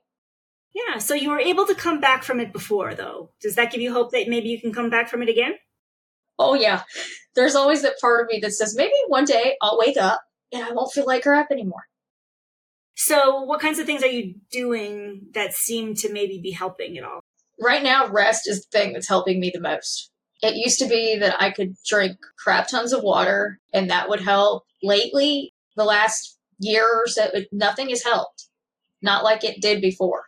Yeah, 0.74 0.98
so 0.98 1.14
you 1.14 1.30
were 1.30 1.40
able 1.40 1.66
to 1.66 1.74
come 1.74 2.00
back 2.00 2.22
from 2.22 2.40
it 2.40 2.52
before, 2.52 2.94
though. 2.94 3.30
Does 3.40 3.54
that 3.56 3.72
give 3.72 3.80
you 3.80 3.92
hope 3.92 4.12
that 4.12 4.28
maybe 4.28 4.48
you 4.48 4.60
can 4.60 4.72
come 4.72 4.90
back 4.90 5.08
from 5.08 5.22
it 5.22 5.28
again? 5.28 5.54
Oh, 6.38 6.54
yeah. 6.54 6.82
There's 7.34 7.54
always 7.54 7.82
that 7.82 7.98
part 8.00 8.22
of 8.22 8.28
me 8.28 8.38
that 8.40 8.52
says 8.52 8.76
maybe 8.76 8.92
one 9.08 9.24
day 9.24 9.56
I'll 9.60 9.78
wake 9.78 9.96
up 9.96 10.22
and 10.52 10.62
I 10.62 10.72
won't 10.72 10.92
feel 10.92 11.06
like 11.06 11.22
crap 11.22 11.50
anymore. 11.50 11.84
So, 12.94 13.42
what 13.42 13.60
kinds 13.60 13.78
of 13.78 13.86
things 13.86 14.02
are 14.02 14.08
you 14.08 14.34
doing 14.50 15.28
that 15.34 15.54
seem 15.54 15.94
to 15.96 16.12
maybe 16.12 16.40
be 16.42 16.50
helping 16.50 16.98
at 16.98 17.04
all? 17.04 17.20
Right 17.60 17.82
now, 17.82 18.08
rest 18.08 18.48
is 18.48 18.64
the 18.64 18.78
thing 18.78 18.92
that's 18.92 19.08
helping 19.08 19.40
me 19.40 19.50
the 19.52 19.60
most. 19.60 20.10
It 20.42 20.56
used 20.56 20.78
to 20.80 20.88
be 20.88 21.16
that 21.18 21.40
I 21.40 21.50
could 21.50 21.74
drink 21.84 22.16
crap 22.38 22.68
tons 22.68 22.92
of 22.92 23.02
water 23.02 23.58
and 23.72 23.90
that 23.90 24.08
would 24.08 24.20
help. 24.20 24.64
Lately, 24.82 25.52
the 25.76 25.84
last 25.84 26.38
year 26.60 26.84
or 26.84 27.06
so, 27.06 27.28
nothing 27.50 27.88
has 27.88 28.04
helped. 28.04 28.48
Not 29.02 29.24
like 29.24 29.44
it 29.44 29.60
did 29.60 29.80
before. 29.80 30.27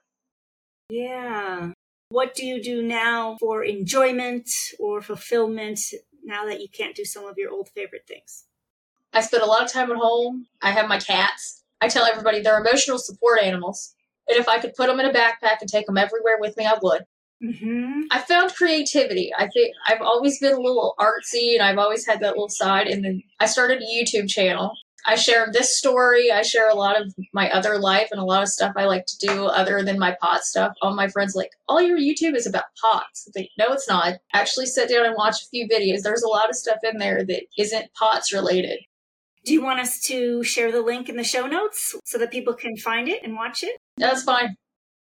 Yeah. 0.90 1.72
What 2.10 2.34
do 2.34 2.44
you 2.44 2.62
do 2.62 2.82
now 2.82 3.36
for 3.38 3.62
enjoyment 3.62 4.48
or 4.78 5.00
fulfillment 5.00 5.80
now 6.24 6.44
that 6.46 6.60
you 6.60 6.68
can't 6.68 6.96
do 6.96 7.04
some 7.04 7.24
of 7.24 7.38
your 7.38 7.50
old 7.50 7.68
favorite 7.68 8.06
things? 8.06 8.44
I 9.12 9.20
spend 9.20 9.42
a 9.42 9.46
lot 9.46 9.64
of 9.64 9.72
time 9.72 9.90
at 9.90 9.96
home. 9.96 10.46
I 10.60 10.70
have 10.70 10.88
my 10.88 10.98
cats. 10.98 11.62
I 11.80 11.88
tell 11.88 12.04
everybody 12.04 12.40
they're 12.40 12.60
emotional 12.60 12.98
support 12.98 13.40
animals. 13.40 13.94
And 14.28 14.38
if 14.38 14.48
I 14.48 14.58
could 14.58 14.74
put 14.74 14.88
them 14.88 15.00
in 15.00 15.06
a 15.06 15.12
backpack 15.12 15.60
and 15.60 15.68
take 15.68 15.86
them 15.86 15.98
everywhere 15.98 16.38
with 16.38 16.56
me, 16.56 16.66
I 16.66 16.78
would. 16.80 17.02
Mm-hmm. 17.42 18.02
I 18.10 18.20
found 18.20 18.54
creativity. 18.54 19.32
I 19.36 19.48
think 19.48 19.74
I've 19.86 20.02
always 20.02 20.38
been 20.38 20.52
a 20.52 20.60
little 20.60 20.94
artsy 20.98 21.54
and 21.54 21.62
I've 21.62 21.78
always 21.78 22.06
had 22.06 22.20
that 22.20 22.30
little 22.30 22.50
side. 22.50 22.86
And 22.86 23.04
then 23.04 23.22
I 23.40 23.46
started 23.46 23.82
a 23.82 23.86
YouTube 23.86 24.28
channel 24.28 24.72
I 25.06 25.14
share 25.14 25.48
this 25.50 25.76
story. 25.76 26.30
I 26.30 26.42
share 26.42 26.68
a 26.68 26.74
lot 26.74 27.00
of 27.00 27.14
my 27.32 27.50
other 27.50 27.78
life 27.78 28.08
and 28.10 28.20
a 28.20 28.24
lot 28.24 28.42
of 28.42 28.48
stuff 28.48 28.74
I 28.76 28.84
like 28.84 29.06
to 29.06 29.18
do 29.18 29.46
other 29.46 29.82
than 29.82 29.98
my 29.98 30.16
pot 30.20 30.44
stuff. 30.44 30.72
All 30.82 30.94
my 30.94 31.08
friends 31.08 31.34
like, 31.34 31.50
all 31.68 31.80
your 31.80 31.98
YouTube 31.98 32.36
is 32.36 32.46
about 32.46 32.64
pots. 32.80 33.26
I 33.28 33.30
think, 33.32 33.50
no, 33.58 33.72
it's 33.72 33.88
not. 33.88 34.14
Actually 34.32 34.66
sit 34.66 34.88
down 34.88 35.06
and 35.06 35.14
watch 35.16 35.42
a 35.42 35.48
few 35.48 35.68
videos. 35.68 36.02
There's 36.02 36.22
a 36.22 36.28
lot 36.28 36.50
of 36.50 36.56
stuff 36.56 36.78
in 36.82 36.98
there 36.98 37.24
that 37.24 37.42
isn't 37.58 37.92
pots 37.94 38.32
related. 38.32 38.80
Do 39.44 39.54
you 39.54 39.62
want 39.62 39.80
us 39.80 40.00
to 40.02 40.42
share 40.44 40.70
the 40.70 40.82
link 40.82 41.08
in 41.08 41.16
the 41.16 41.24
show 41.24 41.46
notes 41.46 41.94
so 42.04 42.18
that 42.18 42.30
people 42.30 42.52
can 42.52 42.76
find 42.76 43.08
it 43.08 43.22
and 43.24 43.34
watch 43.34 43.62
it? 43.62 43.76
That's 43.96 44.22
fine. 44.22 44.56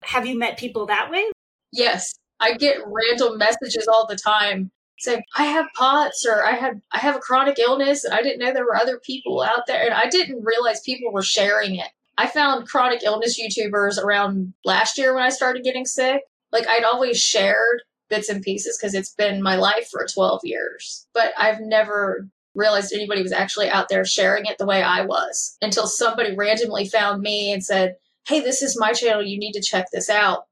Have 0.03 0.25
you 0.25 0.37
met 0.37 0.57
people 0.57 0.85
that 0.87 1.09
way? 1.09 1.31
Yes. 1.71 2.13
I 2.39 2.53
get 2.53 2.77
random 2.85 3.37
messages 3.37 3.87
all 3.91 4.05
the 4.05 4.17
time 4.17 4.69
saying 4.99 5.21
I 5.35 5.45
have 5.45 5.67
POTS 5.75 6.25
or 6.25 6.45
I 6.45 6.53
had 6.53 6.81
I 6.91 6.99
have 6.99 7.15
a 7.15 7.19
chronic 7.19 7.59
illness 7.59 8.03
and 8.03 8.13
I 8.13 8.21
didn't 8.21 8.39
know 8.39 8.53
there 8.53 8.65
were 8.65 8.75
other 8.75 8.99
people 8.99 9.41
out 9.41 9.67
there 9.67 9.83
and 9.83 9.93
I 9.93 10.09
didn't 10.09 10.43
realize 10.43 10.81
people 10.81 11.11
were 11.11 11.23
sharing 11.23 11.75
it. 11.75 11.89
I 12.17 12.27
found 12.27 12.67
chronic 12.67 13.03
illness 13.03 13.39
YouTubers 13.39 14.01
around 14.01 14.53
last 14.65 14.97
year 14.97 15.13
when 15.13 15.23
I 15.23 15.29
started 15.29 15.63
getting 15.63 15.85
sick. 15.85 16.21
Like 16.51 16.67
I'd 16.67 16.83
always 16.83 17.17
shared 17.19 17.81
bits 18.09 18.29
and 18.29 18.41
pieces 18.41 18.77
because 18.77 18.93
it's 18.93 19.13
been 19.13 19.43
my 19.43 19.55
life 19.55 19.89
for 19.91 20.05
12 20.05 20.41
years. 20.43 21.07
But 21.13 21.33
I've 21.37 21.59
never 21.59 22.27
realized 22.55 22.91
anybody 22.91 23.21
was 23.21 23.31
actually 23.31 23.69
out 23.69 23.89
there 23.89 24.03
sharing 24.03 24.45
it 24.45 24.57
the 24.57 24.65
way 24.65 24.81
I 24.81 25.05
was 25.05 25.57
until 25.61 25.87
somebody 25.87 26.35
randomly 26.35 26.87
found 26.87 27.21
me 27.21 27.51
and 27.51 27.63
said, 27.63 27.95
Hey, 28.27 28.39
this 28.39 28.61
is 28.61 28.79
my 28.79 28.93
channel. 28.93 29.23
You 29.23 29.37
need 29.37 29.53
to 29.53 29.61
check 29.61 29.87
this 29.91 30.09
out. 30.09 30.45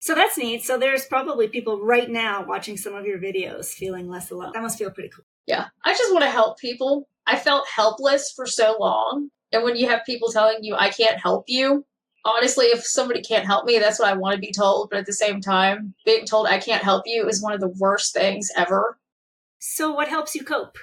So 0.00 0.14
that's 0.14 0.38
neat. 0.38 0.62
So 0.62 0.78
there's 0.78 1.06
probably 1.06 1.48
people 1.48 1.80
right 1.82 2.08
now 2.08 2.44
watching 2.44 2.76
some 2.76 2.94
of 2.94 3.04
your 3.04 3.18
videos 3.18 3.66
feeling 3.66 4.08
less 4.08 4.30
alone. 4.30 4.52
That 4.54 4.62
must 4.62 4.78
feel 4.78 4.90
pretty 4.90 5.10
cool. 5.10 5.24
Yeah. 5.46 5.66
I 5.84 5.94
just 5.94 6.12
want 6.12 6.24
to 6.24 6.30
help 6.30 6.58
people. 6.58 7.08
I 7.26 7.36
felt 7.36 7.66
helpless 7.68 8.32
for 8.34 8.46
so 8.46 8.76
long. 8.78 9.30
And 9.52 9.64
when 9.64 9.76
you 9.76 9.88
have 9.88 10.00
people 10.06 10.30
telling 10.30 10.58
you, 10.62 10.76
I 10.76 10.90
can't 10.90 11.20
help 11.20 11.44
you, 11.48 11.84
honestly, 12.24 12.66
if 12.66 12.84
somebody 12.84 13.22
can't 13.22 13.46
help 13.46 13.64
me, 13.64 13.78
that's 13.78 13.98
what 13.98 14.08
I 14.08 14.14
want 14.14 14.34
to 14.34 14.40
be 14.40 14.52
told. 14.52 14.90
But 14.90 15.00
at 15.00 15.06
the 15.06 15.12
same 15.12 15.40
time, 15.40 15.94
being 16.04 16.26
told 16.26 16.46
I 16.46 16.58
can't 16.58 16.82
help 16.82 17.04
you 17.06 17.26
is 17.28 17.42
one 17.42 17.52
of 17.52 17.60
the 17.60 17.74
worst 17.78 18.14
things 18.14 18.50
ever. 18.56 18.98
So, 19.58 19.92
what 19.92 20.08
helps 20.08 20.34
you 20.34 20.44
cope? 20.44 20.76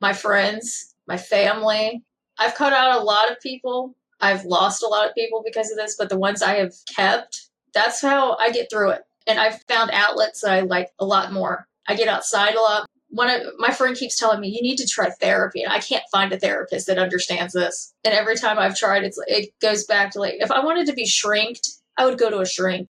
My 0.00 0.12
friends, 0.12 0.94
my 1.06 1.16
family. 1.16 2.02
I've 2.38 2.54
cut 2.54 2.72
out 2.72 3.00
a 3.00 3.04
lot 3.04 3.30
of 3.30 3.40
people. 3.40 3.96
I've 4.20 4.44
lost 4.44 4.82
a 4.82 4.88
lot 4.88 5.08
of 5.08 5.14
people 5.14 5.42
because 5.44 5.70
of 5.70 5.76
this, 5.76 5.96
but 5.98 6.08
the 6.08 6.18
ones 6.18 6.42
I 6.42 6.54
have 6.54 6.72
kept 6.94 7.43
that's 7.74 8.00
how 8.00 8.36
I 8.36 8.50
get 8.50 8.70
through 8.70 8.90
it. 8.90 9.02
And 9.26 9.38
I've 9.38 9.62
found 9.62 9.90
outlets 9.92 10.42
that 10.42 10.52
I 10.52 10.60
like 10.60 10.90
a 10.98 11.04
lot 11.04 11.32
more. 11.32 11.66
I 11.88 11.94
get 11.94 12.08
outside 12.08 12.54
a 12.54 12.60
lot. 12.60 12.86
One 13.08 13.30
of 13.30 13.42
my 13.58 13.70
friend 13.70 13.96
keeps 13.96 14.18
telling 14.18 14.40
me 14.40 14.48
you 14.48 14.62
need 14.62 14.76
to 14.78 14.86
try 14.86 15.10
therapy, 15.10 15.62
and 15.62 15.72
I 15.72 15.78
can't 15.78 16.02
find 16.10 16.32
a 16.32 16.38
therapist 16.38 16.86
that 16.88 16.98
understands 16.98 17.52
this. 17.52 17.94
And 18.04 18.12
every 18.12 18.36
time 18.36 18.58
I've 18.58 18.76
tried, 18.76 19.04
it's 19.04 19.18
it 19.26 19.50
goes 19.60 19.84
back 19.84 20.12
to 20.12 20.20
like 20.20 20.34
if 20.38 20.50
I 20.50 20.64
wanted 20.64 20.86
to 20.86 20.94
be 20.94 21.06
shrinked, 21.06 21.68
I 21.96 22.06
would 22.06 22.18
go 22.18 22.30
to 22.30 22.40
a 22.40 22.46
shrink. 22.46 22.88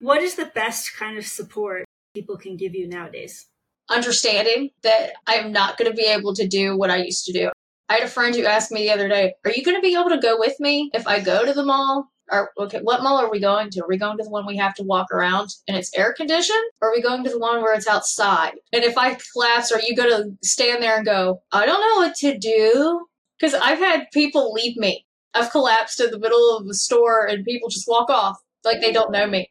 What 0.00 0.22
is 0.22 0.36
the 0.36 0.46
best 0.46 0.96
kind 0.96 1.18
of 1.18 1.26
support 1.26 1.84
people 2.14 2.36
can 2.36 2.56
give 2.56 2.74
you 2.74 2.88
nowadays? 2.88 3.46
Understanding 3.90 4.70
that 4.82 5.14
I'm 5.26 5.52
not 5.52 5.76
going 5.76 5.90
to 5.90 5.96
be 5.96 6.06
able 6.06 6.34
to 6.34 6.46
do 6.46 6.76
what 6.76 6.90
I 6.90 6.98
used 6.98 7.24
to 7.26 7.32
do. 7.32 7.50
I 7.88 7.94
had 7.94 8.04
a 8.04 8.08
friend 8.08 8.34
who 8.34 8.44
asked 8.44 8.70
me 8.70 8.82
the 8.82 8.92
other 8.92 9.08
day, 9.08 9.34
Are 9.44 9.50
you 9.50 9.64
going 9.64 9.76
to 9.76 9.82
be 9.82 9.94
able 9.94 10.10
to 10.10 10.18
go 10.18 10.38
with 10.38 10.58
me 10.60 10.90
if 10.94 11.06
I 11.06 11.20
go 11.20 11.44
to 11.44 11.52
the 11.52 11.64
mall? 11.64 12.10
Are 12.30 12.50
okay 12.58 12.80
what 12.82 13.02
mall 13.02 13.18
are 13.18 13.30
we 13.30 13.40
going 13.40 13.70
to? 13.70 13.82
Are 13.82 13.88
we 13.88 13.98
going 13.98 14.18
to 14.18 14.24
the 14.24 14.30
one 14.30 14.46
we 14.46 14.56
have 14.56 14.74
to 14.76 14.82
walk 14.82 15.10
around 15.12 15.50
and 15.66 15.76
it's 15.76 15.96
air 15.96 16.12
conditioned? 16.12 16.58
Or 16.80 16.88
are 16.88 16.92
we 16.92 17.02
going 17.02 17.24
to 17.24 17.30
the 17.30 17.38
one 17.38 17.62
where 17.62 17.74
it's 17.74 17.88
outside? 17.88 18.54
And 18.72 18.84
if 18.84 18.96
i 18.98 19.16
collapse 19.32 19.72
are 19.72 19.80
you 19.80 19.96
going 19.96 20.10
to 20.10 20.46
stand 20.46 20.82
there 20.82 20.96
and 20.96 21.06
go 21.06 21.42
i 21.52 21.66
don't 21.66 21.80
know 21.80 22.06
what 22.06 22.14
to 22.16 22.38
do? 22.38 23.06
Because 23.38 23.54
i've 23.54 23.78
had 23.78 24.10
people 24.12 24.52
leave 24.52 24.76
me. 24.76 25.06
I've 25.34 25.50
collapsed 25.50 26.00
in 26.00 26.10
the 26.10 26.18
middle 26.18 26.56
of 26.56 26.66
the 26.66 26.74
store 26.74 27.26
and 27.26 27.44
people 27.44 27.68
just 27.68 27.88
walk 27.88 28.10
off 28.10 28.38
like 28.64 28.80
they 28.80 28.92
don't 28.92 29.12
know 29.12 29.26
me. 29.26 29.50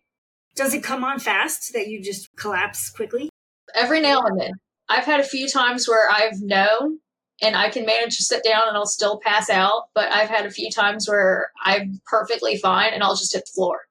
Does 0.55 0.73
it 0.73 0.83
come 0.83 1.03
on 1.03 1.19
fast 1.19 1.71
that 1.73 1.87
you 1.87 2.01
just 2.01 2.35
collapse 2.35 2.89
quickly? 2.89 3.29
Every 3.75 4.01
now 4.01 4.21
and 4.21 4.39
then. 4.39 4.51
I've 4.89 5.05
had 5.05 5.19
a 5.19 5.23
few 5.23 5.47
times 5.49 5.87
where 5.87 6.09
i've 6.09 6.41
known 6.41 6.99
and 7.41 7.56
I 7.56 7.69
can 7.69 7.86
manage 7.86 8.17
to 8.17 8.23
sit 8.23 8.43
down 8.43 8.67
and 8.67 8.78
I'll 8.78 8.86
still 8.86 9.19
pass 9.19 9.50
out. 9.50 9.89
But 9.93 10.12
I've 10.12 10.30
had 10.30 10.45
a 10.45 10.52
few 10.52 10.69
times 10.69 11.08
where 11.08 11.52
I'm 11.63 12.02
perfectly 12.06 12.58
fine 12.58 12.93
and 12.93 13.04
I'll 13.04 13.15
just 13.15 13.34
hit 13.34 13.45
the 13.45 13.52
floor. 13.54 13.82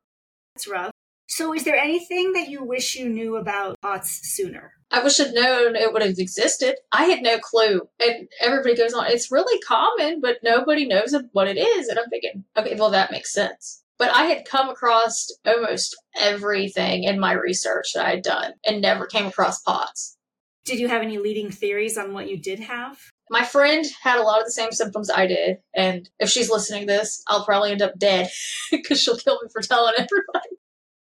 That's 0.54 0.68
rough. 0.68 0.92
So, 1.28 1.52
is 1.52 1.64
there 1.64 1.76
anything 1.76 2.32
that 2.34 2.48
you 2.48 2.64
wish 2.64 2.94
you 2.94 3.08
knew 3.08 3.36
about 3.36 3.80
POTS 3.82 4.20
sooner? 4.34 4.72
I 4.90 5.02
wish 5.02 5.18
I'd 5.18 5.34
known 5.34 5.74
it 5.74 5.92
would 5.92 6.02
have 6.02 6.18
existed. 6.18 6.76
I 6.92 7.06
had 7.06 7.22
no 7.22 7.38
clue. 7.38 7.88
And 8.00 8.28
everybody 8.40 8.76
goes 8.76 8.94
on, 8.94 9.06
it's 9.08 9.32
really 9.32 9.60
common, 9.60 10.20
but 10.20 10.38
nobody 10.44 10.86
knows 10.86 11.14
what 11.32 11.48
it 11.48 11.58
is. 11.58 11.88
And 11.88 11.98
I'm 11.98 12.08
thinking, 12.08 12.44
okay, 12.56 12.76
well, 12.76 12.90
that 12.90 13.10
makes 13.10 13.32
sense. 13.32 13.82
But 13.98 14.14
I 14.14 14.24
had 14.24 14.44
come 14.44 14.68
across 14.68 15.26
almost 15.44 15.96
everything 16.16 17.04
in 17.04 17.18
my 17.18 17.32
research 17.32 17.86
that 17.94 18.06
I 18.06 18.10
had 18.10 18.22
done 18.22 18.52
and 18.64 18.80
never 18.80 19.06
came 19.06 19.26
across 19.26 19.62
POTS. 19.62 20.16
Did 20.64 20.78
you 20.78 20.88
have 20.88 21.02
any 21.02 21.18
leading 21.18 21.50
theories 21.50 21.98
on 21.98 22.12
what 22.12 22.28
you 22.30 22.36
did 22.36 22.60
have? 22.60 22.98
My 23.30 23.44
friend 23.44 23.84
had 24.02 24.18
a 24.18 24.22
lot 24.22 24.40
of 24.40 24.46
the 24.46 24.52
same 24.52 24.72
symptoms 24.72 25.10
I 25.10 25.26
did. 25.26 25.58
And 25.74 26.08
if 26.20 26.28
she's 26.30 26.50
listening 26.50 26.82
to 26.82 26.92
this, 26.92 27.22
I'll 27.28 27.44
probably 27.44 27.72
end 27.72 27.82
up 27.82 27.98
dead 27.98 28.30
because 28.70 29.00
she'll 29.00 29.16
kill 29.16 29.40
me 29.42 29.48
for 29.52 29.62
telling 29.62 29.94
everybody. 29.94 30.56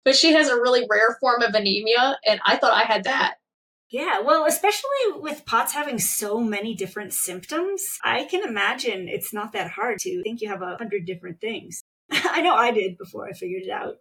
But 0.04 0.16
she 0.16 0.32
has 0.32 0.48
a 0.48 0.56
really 0.56 0.86
rare 0.88 1.16
form 1.18 1.42
of 1.42 1.54
anemia, 1.54 2.18
and 2.26 2.38
I 2.44 2.56
thought 2.56 2.74
I 2.74 2.84
had 2.84 3.04
that. 3.04 3.36
Yeah, 3.90 4.20
well, 4.20 4.44
especially 4.44 4.88
with 5.14 5.46
POTS 5.46 5.72
having 5.72 5.98
so 5.98 6.40
many 6.40 6.74
different 6.74 7.12
symptoms, 7.12 7.98
I 8.04 8.24
can 8.24 8.46
imagine 8.46 9.08
it's 9.08 9.32
not 9.32 9.52
that 9.52 9.70
hard 9.70 9.98
to 10.00 10.22
think 10.22 10.40
you 10.40 10.48
have 10.48 10.62
a 10.62 10.76
hundred 10.76 11.06
different 11.06 11.40
things. 11.40 11.82
I 12.10 12.42
know 12.42 12.54
I 12.54 12.70
did 12.70 12.98
before 12.98 13.26
I 13.26 13.32
figured 13.32 13.62
it 13.62 13.70
out. 13.70 13.94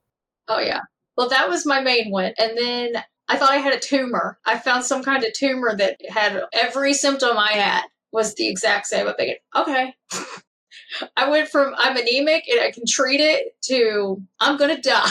Oh, 0.48 0.60
yeah. 0.60 0.82
Well, 1.16 1.30
that 1.30 1.48
was 1.48 1.66
my 1.66 1.80
main 1.80 2.12
one. 2.12 2.34
And 2.38 2.58
then 2.58 3.04
I 3.28 3.38
thought 3.38 3.52
I 3.52 3.58
had 3.58 3.74
a 3.74 3.80
tumor. 3.80 4.40
I 4.46 4.58
found 4.58 4.84
some 4.84 5.04
kind 5.04 5.24
of 5.24 5.32
tumor 5.34 5.76
that 5.76 5.98
had 6.10 6.42
every 6.52 6.94
symptom 6.94 7.38
I 7.38 7.54
had 7.54 7.84
was 8.14 8.36
the 8.36 8.48
exact 8.48 8.88
same. 8.88 9.08
I'm 9.08 9.16
thinking, 9.16 9.38
okay. 9.56 9.96
I 11.18 11.30
went 11.30 11.50
from 11.50 11.74
I'm 11.78 11.98
anemic 11.98 12.48
and 12.48 12.62
I 12.62 12.72
can 12.72 12.84
treat 12.88 13.20
it 13.20 13.56
to 13.64 14.22
I'm 14.40 14.58
going 14.58 14.76
to 14.76 14.82
die. 14.82 15.10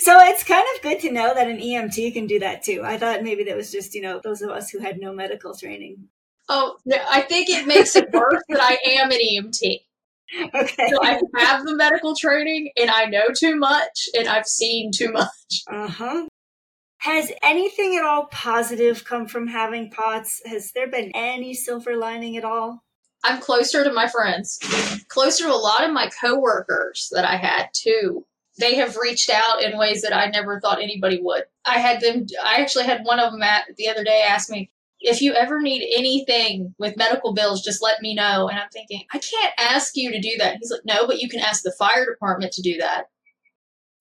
so 0.00 0.20
it's 0.20 0.44
kind 0.44 0.64
of 0.74 0.82
good 0.82 1.00
to 1.00 1.10
know 1.10 1.34
that 1.34 1.48
an 1.48 1.58
EMT 1.58 2.12
can 2.12 2.26
do 2.26 2.38
that 2.38 2.62
too. 2.62 2.82
I 2.84 2.96
thought 2.96 3.24
maybe 3.24 3.44
that 3.44 3.56
was 3.56 3.72
just, 3.72 3.94
you 3.94 4.02
know, 4.02 4.20
those 4.22 4.40
of 4.40 4.50
us 4.50 4.70
who 4.70 4.78
had 4.78 5.00
no 5.00 5.12
medical 5.12 5.54
training. 5.54 6.08
Oh, 6.48 6.76
no, 6.84 6.96
I 7.10 7.22
think 7.22 7.48
it 7.48 7.66
makes 7.66 7.96
it 7.96 8.12
worse 8.12 8.42
that 8.48 8.60
I 8.60 8.78
am 9.00 9.10
an 9.10 9.18
EMT. 9.18 9.80
Okay. 10.54 10.88
So 10.90 10.98
I 11.02 11.20
have 11.36 11.64
the 11.64 11.76
medical 11.76 12.16
training 12.16 12.70
and 12.76 12.90
I 12.90 13.04
know 13.04 13.26
too 13.38 13.54
much 13.54 14.08
and 14.18 14.26
I've 14.26 14.46
seen 14.46 14.90
too 14.92 15.12
much. 15.12 15.62
Uh 15.70 15.86
huh. 15.86 16.26
Has 17.04 17.30
anything 17.42 17.96
at 17.96 18.02
all 18.02 18.28
positive 18.30 19.04
come 19.04 19.26
from 19.26 19.46
having 19.46 19.90
POTS? 19.90 20.40
Has 20.46 20.72
there 20.72 20.88
been 20.88 21.12
any 21.14 21.52
silver 21.52 21.98
lining 21.98 22.38
at 22.38 22.46
all? 22.46 22.82
I'm 23.22 23.42
closer 23.42 23.84
to 23.84 23.92
my 23.92 24.08
friends, 24.08 24.58
closer 25.08 25.44
to 25.44 25.52
a 25.52 25.54
lot 25.54 25.84
of 25.84 25.92
my 25.92 26.08
coworkers 26.18 27.10
that 27.12 27.26
I 27.26 27.36
had 27.36 27.68
too. 27.74 28.24
They 28.58 28.76
have 28.76 28.96
reached 28.96 29.28
out 29.28 29.62
in 29.62 29.76
ways 29.76 30.00
that 30.00 30.16
I 30.16 30.30
never 30.30 30.58
thought 30.58 30.80
anybody 30.80 31.20
would. 31.20 31.42
I 31.66 31.78
had 31.78 32.00
them, 32.00 32.24
I 32.42 32.62
actually 32.62 32.84
had 32.84 33.04
one 33.04 33.20
of 33.20 33.32
them 33.32 33.42
at 33.42 33.64
the 33.76 33.88
other 33.90 34.02
day 34.02 34.24
ask 34.26 34.48
me, 34.48 34.70
if 34.98 35.20
you 35.20 35.34
ever 35.34 35.60
need 35.60 35.86
anything 35.94 36.74
with 36.78 36.96
medical 36.96 37.34
bills, 37.34 37.62
just 37.62 37.82
let 37.82 38.00
me 38.00 38.14
know. 38.14 38.48
And 38.48 38.58
I'm 38.58 38.70
thinking, 38.70 39.04
I 39.12 39.18
can't 39.18 39.52
ask 39.58 39.94
you 39.94 40.10
to 40.10 40.20
do 40.22 40.38
that. 40.38 40.56
He's 40.58 40.70
like, 40.70 40.86
no, 40.86 41.06
but 41.06 41.18
you 41.18 41.28
can 41.28 41.40
ask 41.40 41.64
the 41.64 41.74
fire 41.78 42.06
department 42.06 42.52
to 42.52 42.62
do 42.62 42.78
that. 42.78 43.10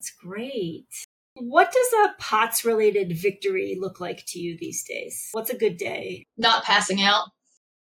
That's 0.00 0.14
great. 0.22 0.86
What 1.34 1.72
does 1.72 1.92
a 2.04 2.14
POTS 2.22 2.64
related 2.64 3.16
victory 3.16 3.76
look 3.78 4.00
like 4.00 4.24
to 4.28 4.38
you 4.38 4.56
these 4.56 4.84
days? 4.84 5.28
What's 5.32 5.50
a 5.50 5.56
good 5.56 5.76
day? 5.76 6.24
Not 6.36 6.64
passing 6.64 7.02
out. 7.02 7.28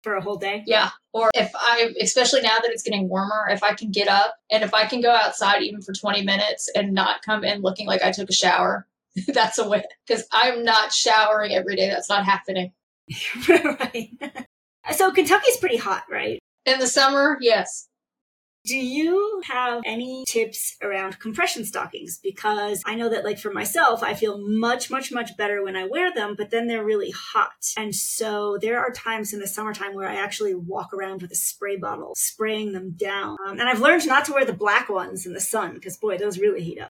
For 0.01 0.15
a 0.15 0.21
whole 0.21 0.35
day? 0.35 0.63
Yeah. 0.67 0.89
Or 1.13 1.31
if 1.33 1.49
I, 1.55 1.93
especially 2.01 2.41
now 2.41 2.57
that 2.57 2.71
it's 2.71 2.83
getting 2.83 3.07
warmer, 3.07 3.47
if 3.49 3.63
I 3.63 3.73
can 3.73 3.89
get 3.89 4.09
up 4.09 4.35
and 4.51 4.61
if 4.61 4.73
I 4.73 4.85
can 4.85 4.99
go 4.99 5.11
outside 5.11 5.61
even 5.61 5.81
for 5.81 5.93
20 5.93 6.23
minutes 6.23 6.69
and 6.75 6.91
not 6.91 7.21
come 7.21 7.45
in 7.45 7.61
looking 7.61 7.87
like 7.87 8.03
I 8.03 8.11
took 8.11 8.29
a 8.29 8.33
shower, 8.33 8.85
that's 9.27 9.59
a 9.59 9.69
win. 9.69 9.83
Because 10.05 10.25
I'm 10.33 10.65
not 10.65 10.91
showering 10.91 11.53
every 11.53 11.77
day. 11.77 11.87
That's 11.87 12.09
not 12.09 12.25
happening. 12.25 12.73
right. 13.47 14.09
So 14.91 15.13
Kentucky's 15.13 15.55
pretty 15.55 15.77
hot, 15.77 16.03
right? 16.11 16.39
In 16.65 16.77
the 16.79 16.87
summer, 16.87 17.37
yes. 17.39 17.87
Do 18.65 18.77
you 18.77 19.41
have 19.45 19.81
any 19.85 20.23
tips 20.25 20.77
around 20.81 21.19
compression 21.19 21.65
stockings? 21.65 22.17
Because 22.23 22.81
I 22.85 22.95
know 22.95 23.09
that, 23.09 23.25
like, 23.25 23.37
for 23.37 23.51
myself, 23.51 24.01
I 24.01 24.13
feel 24.13 24.39
much, 24.39 24.89
much, 24.89 25.11
much 25.11 25.35
better 25.35 25.61
when 25.61 25.75
I 25.75 25.83
wear 25.83 26.13
them, 26.13 26.35
but 26.37 26.49
then 26.49 26.67
they're 26.67 26.85
really 26.85 27.11
hot. 27.11 27.51
And 27.77 27.93
so 27.93 28.57
there 28.61 28.79
are 28.79 28.91
times 28.91 29.33
in 29.33 29.41
the 29.41 29.47
summertime 29.47 29.93
where 29.93 30.07
I 30.07 30.15
actually 30.15 30.55
walk 30.55 30.93
around 30.93 31.21
with 31.21 31.31
a 31.31 31.35
spray 31.35 31.75
bottle, 31.75 32.13
spraying 32.15 32.71
them 32.71 32.91
down. 32.91 33.35
Um, 33.45 33.59
and 33.59 33.67
I've 33.67 33.81
learned 33.81 34.07
not 34.07 34.23
to 34.25 34.33
wear 34.33 34.45
the 34.45 34.53
black 34.53 34.87
ones 34.87 35.25
in 35.25 35.33
the 35.33 35.41
sun 35.41 35.73
because, 35.73 35.97
boy, 35.97 36.17
those 36.17 36.39
really 36.39 36.63
heat 36.63 36.79
up. 36.79 36.91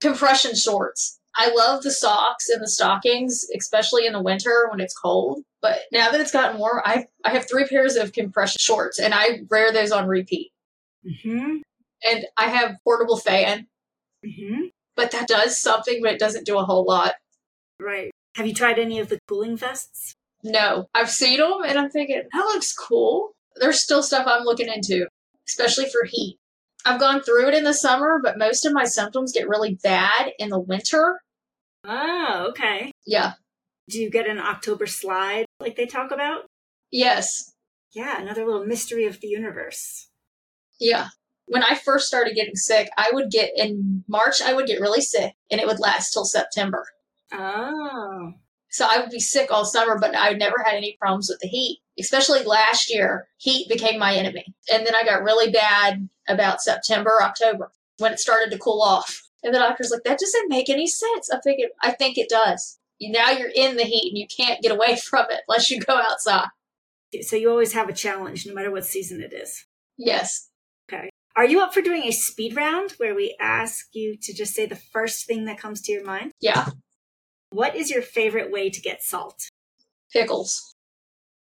Compression 0.00 0.54
shorts. 0.54 1.20
I 1.34 1.52
love 1.54 1.82
the 1.82 1.90
socks 1.90 2.48
and 2.48 2.62
the 2.62 2.68
stockings, 2.68 3.44
especially 3.54 4.06
in 4.06 4.14
the 4.14 4.22
winter 4.22 4.68
when 4.70 4.80
it's 4.80 4.96
cold. 4.96 5.42
But 5.60 5.80
now 5.92 6.10
that 6.10 6.20
it's 6.22 6.32
gotten 6.32 6.58
warm, 6.58 6.80
I 6.84 7.06
I 7.24 7.30
have 7.30 7.46
three 7.46 7.66
pairs 7.66 7.96
of 7.96 8.12
compression 8.12 8.56
shorts, 8.58 8.98
and 8.98 9.12
I 9.12 9.40
wear 9.50 9.72
those 9.72 9.92
on 9.92 10.06
repeat. 10.06 10.52
Mm-hmm. 11.06 11.56
And 12.10 12.24
I 12.36 12.44
have 12.48 12.76
portable 12.84 13.16
fan, 13.16 13.66
Mm-hmm. 14.24 14.66
but 14.96 15.10
that 15.12 15.28
does 15.28 15.60
something, 15.60 16.00
but 16.02 16.12
it 16.12 16.18
doesn't 16.18 16.46
do 16.46 16.58
a 16.58 16.64
whole 16.64 16.84
lot. 16.84 17.14
Right. 17.80 18.10
Have 18.34 18.46
you 18.46 18.54
tried 18.54 18.78
any 18.78 18.98
of 18.98 19.08
the 19.08 19.18
cooling 19.28 19.56
vests? 19.56 20.14
No, 20.42 20.88
I've 20.94 21.10
seen 21.10 21.38
them, 21.38 21.62
and 21.64 21.78
I'm 21.78 21.90
thinking 21.90 22.22
that 22.32 22.38
looks 22.44 22.72
cool. 22.72 23.32
There's 23.56 23.80
still 23.80 24.02
stuff 24.02 24.26
I'm 24.26 24.44
looking 24.44 24.68
into, 24.68 25.06
especially 25.48 25.86
for 25.86 26.04
heat. 26.04 26.36
I've 26.84 27.00
gone 27.00 27.22
through 27.22 27.48
it 27.48 27.54
in 27.54 27.64
the 27.64 27.72
summer, 27.74 28.20
but 28.22 28.38
most 28.38 28.64
of 28.64 28.72
my 28.72 28.84
symptoms 28.84 29.32
get 29.32 29.48
really 29.48 29.78
bad 29.82 30.32
in 30.38 30.50
the 30.50 30.60
winter. 30.60 31.20
Oh, 31.84 32.46
okay. 32.50 32.92
Yeah. 33.06 33.32
Do 33.88 34.00
you 34.00 34.10
get 34.10 34.26
an 34.28 34.38
October 34.38 34.86
slide 34.86 35.46
like 35.60 35.76
they 35.76 35.86
talk 35.86 36.10
about? 36.10 36.46
Yes. 36.90 37.52
Yeah, 37.92 38.20
another 38.20 38.44
little 38.44 38.64
mystery 38.66 39.06
of 39.06 39.20
the 39.20 39.28
universe. 39.28 40.08
Yeah. 40.80 41.08
When 41.46 41.62
I 41.62 41.74
first 41.74 42.06
started 42.06 42.34
getting 42.34 42.56
sick, 42.56 42.90
I 42.96 43.10
would 43.12 43.30
get 43.30 43.52
in 43.56 44.04
March, 44.08 44.42
I 44.42 44.52
would 44.52 44.66
get 44.66 44.80
really 44.80 45.00
sick 45.00 45.34
and 45.50 45.60
it 45.60 45.66
would 45.66 45.78
last 45.78 46.10
till 46.10 46.24
September. 46.24 46.84
Oh. 47.32 48.32
So 48.68 48.86
I 48.90 48.98
would 48.98 49.10
be 49.10 49.20
sick 49.20 49.50
all 49.50 49.64
summer, 49.64 49.98
but 49.98 50.16
I 50.16 50.32
never 50.32 50.56
had 50.64 50.74
any 50.74 50.96
problems 51.00 51.28
with 51.30 51.38
the 51.40 51.48
heat. 51.48 51.80
Especially 51.98 52.44
last 52.44 52.92
year, 52.92 53.28
heat 53.38 53.68
became 53.68 53.98
my 53.98 54.14
enemy. 54.14 54.44
And 54.70 54.86
then 54.86 54.94
I 54.94 55.02
got 55.02 55.22
really 55.22 55.50
bad 55.50 56.08
about 56.28 56.60
September, 56.60 57.22
October, 57.22 57.70
when 57.98 58.12
it 58.12 58.20
started 58.20 58.50
to 58.50 58.58
cool 58.58 58.82
off. 58.82 59.22
And 59.42 59.54
the 59.54 59.60
doctor's 59.60 59.90
like, 59.90 60.02
that 60.04 60.18
doesn't 60.18 60.48
make 60.50 60.68
any 60.68 60.86
sense. 60.86 61.30
I'm 61.32 61.40
thinking, 61.40 61.68
I 61.82 61.92
think 61.92 62.18
it 62.18 62.28
does. 62.28 62.78
Now 63.00 63.30
you're 63.30 63.52
in 63.54 63.76
the 63.76 63.84
heat 63.84 64.10
and 64.10 64.18
you 64.18 64.26
can't 64.26 64.62
get 64.62 64.72
away 64.72 64.96
from 65.08 65.26
it 65.30 65.40
unless 65.48 65.70
you 65.70 65.80
go 65.80 65.96
outside. 65.96 66.48
So 67.22 67.36
you 67.36 67.50
always 67.50 67.72
have 67.72 67.88
a 67.88 67.94
challenge 67.94 68.46
no 68.46 68.52
matter 68.52 68.70
what 68.70 68.84
season 68.84 69.22
it 69.22 69.32
is. 69.32 69.64
Yes. 69.96 70.50
Are 71.36 71.44
you 71.44 71.60
up 71.60 71.74
for 71.74 71.82
doing 71.82 72.04
a 72.04 72.12
speed 72.12 72.56
round 72.56 72.92
where 72.92 73.14
we 73.14 73.36
ask 73.38 73.88
you 73.92 74.16
to 74.22 74.32
just 74.32 74.54
say 74.54 74.64
the 74.64 74.74
first 74.74 75.26
thing 75.26 75.44
that 75.44 75.58
comes 75.58 75.82
to 75.82 75.92
your 75.92 76.04
mind? 76.04 76.32
Yeah. 76.40 76.70
What 77.50 77.76
is 77.76 77.90
your 77.90 78.00
favorite 78.00 78.50
way 78.50 78.70
to 78.70 78.80
get 78.80 79.02
salt? 79.02 79.50
Pickles. 80.10 80.74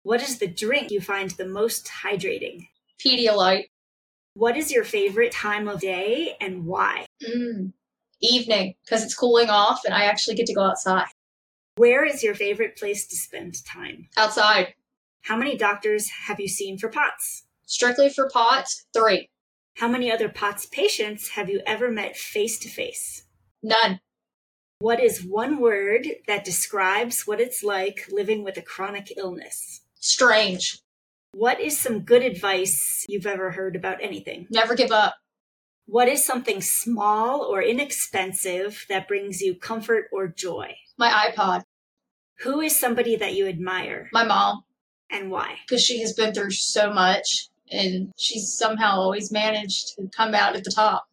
What 0.04 0.22
is 0.22 0.38
the 0.38 0.48
drink 0.48 0.91
you 0.91 1.02
find 1.02 1.32
the 1.32 1.48
most 1.48 1.89
hydrating? 2.04 2.67
Pedialyte. 3.04 3.65
What 4.36 4.56
is 4.56 4.72
your 4.72 4.84
favorite 4.84 5.32
time 5.32 5.67
of 5.67 5.82
day 5.82 6.36
and 6.39 6.65
why? 6.65 7.08
Mm. 7.28 7.74
Evening, 8.22 8.76
because 8.86 9.04
it's 9.04 9.15
cooling 9.15 9.50
off 9.50 9.82
and 9.84 9.96
I 9.96 10.04
actually 10.04 10.36
get 10.36 10.46
to 10.46 10.54
go 10.54 10.63
outside. 10.63 11.08
Where 11.76 12.06
is 12.06 12.22
your 12.22 12.36
favorite 12.36 12.78
place 12.78 13.08
to 13.08 13.15
spend 13.15 13.56
time? 13.65 14.10
Outside. 14.15 14.76
How 15.24 15.38
many 15.38 15.58
doctors 15.58 16.10
have 16.28 16.39
you 16.39 16.48
seen 16.48 16.78
for 16.78 16.88
POTS? 16.88 17.46
Strictly 17.72 18.10
for 18.10 18.30
pots, 18.30 18.86
three. 18.94 19.30
How 19.78 19.88
many 19.88 20.12
other 20.12 20.28
POTS 20.28 20.66
patients 20.66 21.30
have 21.30 21.50
you 21.50 21.62
ever 21.66 21.90
met 21.90 22.18
face 22.18 22.60
to 22.60 22.68
face? 22.68 23.24
None. 23.64 24.02
What 24.80 25.00
is 25.02 25.24
one 25.24 25.58
word 25.62 26.06
that 26.28 26.44
describes 26.44 27.26
what 27.26 27.40
it's 27.40 27.64
like 27.64 28.08
living 28.12 28.44
with 28.44 28.58
a 28.58 28.62
chronic 28.62 29.14
illness? 29.16 29.84
Strange. 29.96 30.80
What 31.32 31.62
is 31.62 31.80
some 31.80 32.02
good 32.02 32.24
advice 32.24 33.06
you've 33.08 33.26
ever 33.26 33.52
heard 33.52 33.78
about 33.78 34.04
anything? 34.04 34.48
Never 34.50 34.76
give 34.76 34.92
up. 34.92 35.16
What 35.86 36.10
is 36.10 36.26
something 36.26 36.60
small 36.60 37.44
or 37.44 37.64
inexpensive 37.64 38.86
that 38.90 39.08
brings 39.08 39.40
you 39.40 39.56
comfort 39.56 40.08
or 40.12 40.28
joy? 40.28 40.76
My 40.98 41.32
iPod. 41.32 41.64
Who 42.40 42.60
is 42.60 42.78
somebody 42.78 43.16
that 43.16 43.34
you 43.34 43.48
admire 43.48 44.10
My 44.12 44.26
mom, 44.26 44.66
and 45.10 45.32
why? 45.32 45.60
because 45.66 45.86
she 45.86 46.02
has 46.02 46.12
been 46.12 46.34
through 46.34 46.52
so 46.52 46.92
much 46.92 47.48
and 47.72 48.12
she's 48.18 48.56
somehow 48.58 48.96
always 49.00 49.32
managed 49.32 49.96
to 49.96 50.08
come 50.16 50.36
out 50.36 50.56
at 50.56 50.64
the 50.64 50.72
top. 50.72 51.06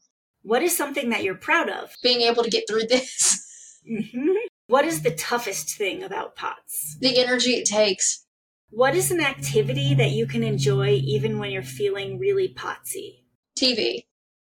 What 0.43 0.63
is 0.63 0.77
something 0.77 1.11
that 1.11 1.23
you're 1.25 1.35
proud 1.35 1.69
of? 1.69 1.91
Being 2.03 2.23
able 2.23 2.43
to 2.43 2.51
get 2.51 2.65
through 2.69 2.87
this, 2.89 3.81
hmm 3.87 4.33
What 4.67 4.85
is 4.85 5.03
the 5.03 5.15
toughest 5.15 5.77
thing 5.77 6.03
about 6.03 6.37
POTS? 6.37 6.97
the 7.01 7.19
energy 7.19 7.53
it 7.53 7.67
takes. 7.67 8.25
What 8.71 8.95
is 8.95 9.11
an 9.11 9.21
activity 9.21 9.95
that 9.95 10.11
you 10.11 10.27
can 10.27 10.43
enjoy 10.43 10.91
even 11.03 11.39
when 11.39 11.51
you're 11.51 11.63
feeling 11.63 12.19
really 12.19 12.53
potsy? 12.55 13.23
TV. 13.59 14.05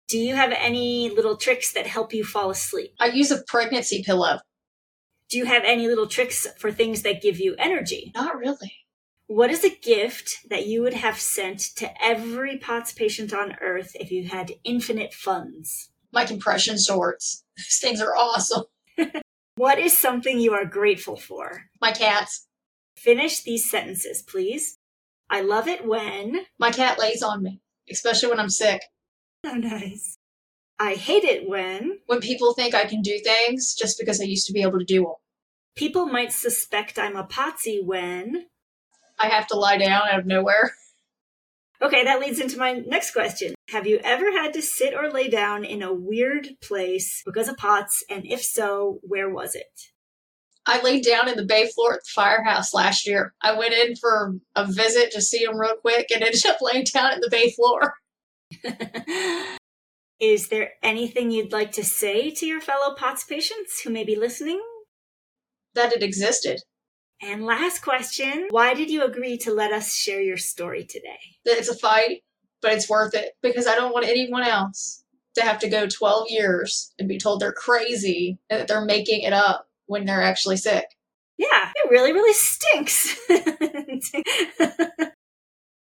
Do 0.07 0.17
you 0.17 0.35
have 0.35 0.53
any 0.57 1.09
little 1.09 1.37
tricks 1.37 1.71
that 1.73 1.85
help 1.85 2.13
you 2.13 2.23
fall 2.23 2.49
asleep? 2.49 2.93
I 2.99 3.07
use 3.07 3.29
a 3.29 3.43
pregnancy 3.47 4.03
pillow. 4.03 4.39
Do 5.29 5.37
you 5.37 5.45
have 5.45 5.63
any 5.65 5.87
little 5.87 6.07
tricks 6.07 6.47
for 6.57 6.71
things 6.71 7.01
that 7.03 7.21
give 7.21 7.39
you 7.39 7.55
energy? 7.59 8.11
Not 8.15 8.37
really. 8.37 8.73
What 9.27 9.51
is 9.51 9.65
a 9.65 9.69
gift 9.69 10.49
that 10.49 10.67
you 10.67 10.81
would 10.81 10.93
have 10.93 11.19
sent 11.19 11.59
to 11.75 11.91
every 12.03 12.57
POTS 12.57 12.93
patient 12.93 13.33
on 13.33 13.57
earth 13.59 13.91
if 13.95 14.09
you 14.09 14.23
had 14.23 14.53
infinite 14.63 15.13
funds? 15.13 15.89
My 16.13 16.25
compression 16.25 16.77
shorts. 16.77 17.43
These 17.57 17.79
things 17.79 18.01
are 18.01 18.15
awesome. 18.15 18.63
What 19.57 19.79
is 19.79 19.97
something 19.97 20.39
you 20.39 20.53
are 20.53 20.65
grateful 20.65 21.17
for? 21.17 21.63
My 21.81 21.91
cats. 21.91 22.47
Finish 22.95 23.41
these 23.41 23.69
sentences, 23.69 24.21
please. 24.21 24.77
I 25.31 25.41
love 25.41 25.67
it 25.67 25.83
when. 25.83 26.45
My 26.59 26.69
cat 26.69 26.99
lays 26.99 27.23
on 27.23 27.41
me, 27.41 27.59
especially 27.89 28.29
when 28.29 28.39
I'm 28.39 28.51
sick. 28.51 28.83
Oh, 29.43 29.55
nice. 29.55 30.19
I 30.77 30.93
hate 30.93 31.23
it 31.23 31.49
when. 31.49 31.97
When 32.05 32.19
people 32.19 32.53
think 32.53 32.75
I 32.75 32.85
can 32.85 33.01
do 33.01 33.17
things 33.17 33.73
just 33.73 33.97
because 33.97 34.21
I 34.21 34.25
used 34.25 34.45
to 34.45 34.53
be 34.53 34.61
able 34.61 34.77
to 34.77 34.85
do 34.85 35.01
them. 35.01 35.15
People 35.75 36.05
might 36.05 36.31
suspect 36.31 36.99
I'm 36.99 37.15
a 37.15 37.23
potsy 37.23 37.83
when. 37.83 38.45
I 39.19 39.27
have 39.27 39.47
to 39.47 39.57
lie 39.57 39.77
down 39.77 40.03
out 40.11 40.19
of 40.19 40.25
nowhere. 40.25 40.71
Okay, 41.79 42.03
that 42.05 42.19
leads 42.19 42.39
into 42.39 42.57
my 42.57 42.73
next 42.73 43.11
question. 43.11 43.53
Have 43.69 43.85
you 43.85 43.99
ever 44.03 44.31
had 44.31 44.53
to 44.53 44.63
sit 44.63 44.95
or 44.95 45.11
lay 45.11 45.27
down 45.27 45.63
in 45.63 45.83
a 45.83 45.93
weird 45.93 46.47
place 46.61 47.21
because 47.23 47.47
of 47.47 47.57
POTS? 47.57 48.03
And 48.09 48.25
if 48.25 48.41
so, 48.41 48.99
where 49.03 49.29
was 49.29 49.53
it? 49.53 49.91
I 50.65 50.81
laid 50.81 51.05
down 51.05 51.29
in 51.29 51.37
the 51.37 51.45
bay 51.45 51.67
floor 51.67 51.93
at 51.93 51.99
the 51.99 52.11
firehouse 52.13 52.73
last 52.73 53.07
year. 53.07 53.33
I 53.41 53.57
went 53.57 53.73
in 53.73 53.95
for 53.95 54.35
a 54.55 54.65
visit 54.65 55.11
to 55.11 55.21
see 55.21 55.45
them 55.45 55.57
real 55.57 55.75
quick 55.75 56.07
and 56.11 56.23
ended 56.23 56.45
up 56.47 56.57
laying 56.61 56.85
down 56.85 57.13
in 57.13 57.21
the 57.21 57.29
bay 57.29 57.51
floor. 57.51 57.93
Is 60.19 60.49
there 60.49 60.71
anything 60.81 61.29
you'd 61.29 61.53
like 61.53 61.73
to 61.73 61.83
say 61.85 62.31
to 62.31 62.45
your 62.45 62.59
fellow 62.59 62.95
POTS 62.95 63.23
patients 63.25 63.81
who 63.81 63.91
may 63.91 64.03
be 64.03 64.15
listening? 64.15 64.61
That 65.75 65.93
it 65.93 66.01
existed. 66.01 66.61
And 67.21 67.45
last 67.45 67.81
question 67.81 68.47
Why 68.49 68.73
did 68.73 68.89
you 68.89 69.03
agree 69.03 69.37
to 69.39 69.53
let 69.53 69.71
us 69.71 69.95
share 69.95 70.21
your 70.21 70.37
story 70.37 70.85
today? 70.85 71.19
That 71.45 71.57
it's 71.57 71.69
a 71.69 71.75
fight, 71.75 72.23
but 72.61 72.73
it's 72.73 72.89
worth 72.89 73.15
it 73.15 73.33
because 73.41 73.67
I 73.67 73.75
don't 73.75 73.93
want 73.93 74.07
anyone 74.07 74.43
else 74.43 75.03
to 75.35 75.41
have 75.41 75.59
to 75.59 75.69
go 75.69 75.87
12 75.87 76.29
years 76.29 76.93
and 76.99 77.07
be 77.07 77.17
told 77.17 77.39
they're 77.39 77.51
crazy 77.51 78.39
and 78.49 78.59
that 78.59 78.67
they're 78.67 78.85
making 78.85 79.21
it 79.21 79.33
up 79.33 79.67
when 79.85 80.05
they're 80.05 80.23
actually 80.23 80.57
sick. 80.57 80.85
Yeah, 81.37 81.71
it 81.75 81.91
really, 81.91 82.13
really 82.13 82.33
stinks. 82.33 83.15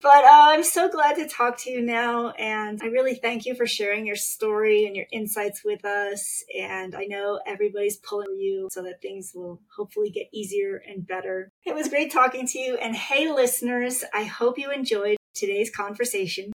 But 0.07 0.23
uh, 0.23 0.29
I'm 0.31 0.63
so 0.63 0.87
glad 0.87 1.17
to 1.17 1.27
talk 1.27 1.57
to 1.57 1.69
you 1.69 1.81
now, 1.81 2.29
and 2.29 2.79
I 2.81 2.85
really 2.85 3.15
thank 3.15 3.45
you 3.45 3.55
for 3.55 3.67
sharing 3.67 4.07
your 4.07 4.15
story 4.15 4.85
and 4.85 4.95
your 4.95 5.05
insights 5.11 5.65
with 5.65 5.83
us. 5.83 6.45
And 6.57 6.95
I 6.95 7.07
know 7.07 7.41
everybody's 7.45 7.97
pulling 7.97 8.39
you 8.39 8.69
so 8.71 8.81
that 8.83 9.01
things 9.01 9.33
will 9.35 9.59
hopefully 9.75 10.09
get 10.09 10.29
easier 10.31 10.81
and 10.87 11.05
better. 11.05 11.51
It 11.65 11.75
was 11.75 11.89
great 11.89 12.09
talking 12.09 12.47
to 12.47 12.57
you. 12.57 12.77
And 12.77 12.95
hey, 12.95 13.29
listeners, 13.29 14.05
I 14.13 14.23
hope 14.23 14.57
you 14.57 14.71
enjoyed 14.71 15.17
today's 15.35 15.69
conversation. 15.69 16.53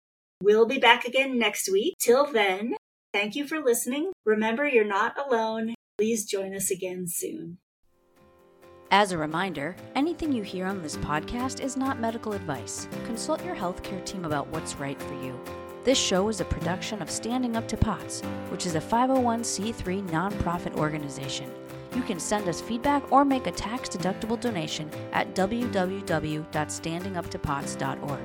We'll 0.43 0.65
be 0.65 0.77
back 0.77 1.05
again 1.05 1.39
next 1.39 1.71
week. 1.71 1.95
Till 2.01 2.25
then, 2.25 2.75
thank 3.13 3.37
you 3.37 3.47
for 3.47 3.61
listening. 3.61 4.11
Remember, 4.25 4.67
you're 4.67 4.83
not 4.83 5.17
alone. 5.17 5.73
Please 5.97 6.25
join 6.25 6.53
us 6.53 6.69
again 6.69 7.07
soon. 7.07 7.59
As 8.89 9.11
a 9.11 9.17
reminder, 9.17 9.75
anything 9.95 10.31
you 10.31 10.43
hear 10.43 10.65
on 10.65 10.81
this 10.81 10.95
podcast 10.95 11.59
is 11.59 11.75
not 11.75 11.99
medical 11.99 12.31
advice. 12.31 12.87
Consult 13.03 13.43
your 13.43 13.53
healthcare 13.53 14.05
team 14.05 14.23
about 14.23 14.47
what's 14.47 14.75
right 14.75 14.97
for 15.01 15.13
you. 15.15 15.37
This 15.83 15.97
show 15.97 16.29
is 16.29 16.39
a 16.39 16.45
production 16.45 17.01
of 17.01 17.11
Standing 17.11 17.57
Up 17.57 17.67
to 17.67 17.75
POTS, 17.75 18.21
which 18.49 18.65
is 18.65 18.75
a 18.75 18.81
501c3 18.81 20.07
nonprofit 20.07 20.77
organization. 20.77 21.51
You 21.95 22.01
can 22.01 22.17
send 22.17 22.47
us 22.47 22.61
feedback 22.61 23.11
or 23.11 23.25
make 23.25 23.47
a 23.47 23.51
tax 23.51 23.89
deductible 23.89 24.39
donation 24.39 24.89
at 25.11 25.35
www.standinguptopots.org. 25.35 28.19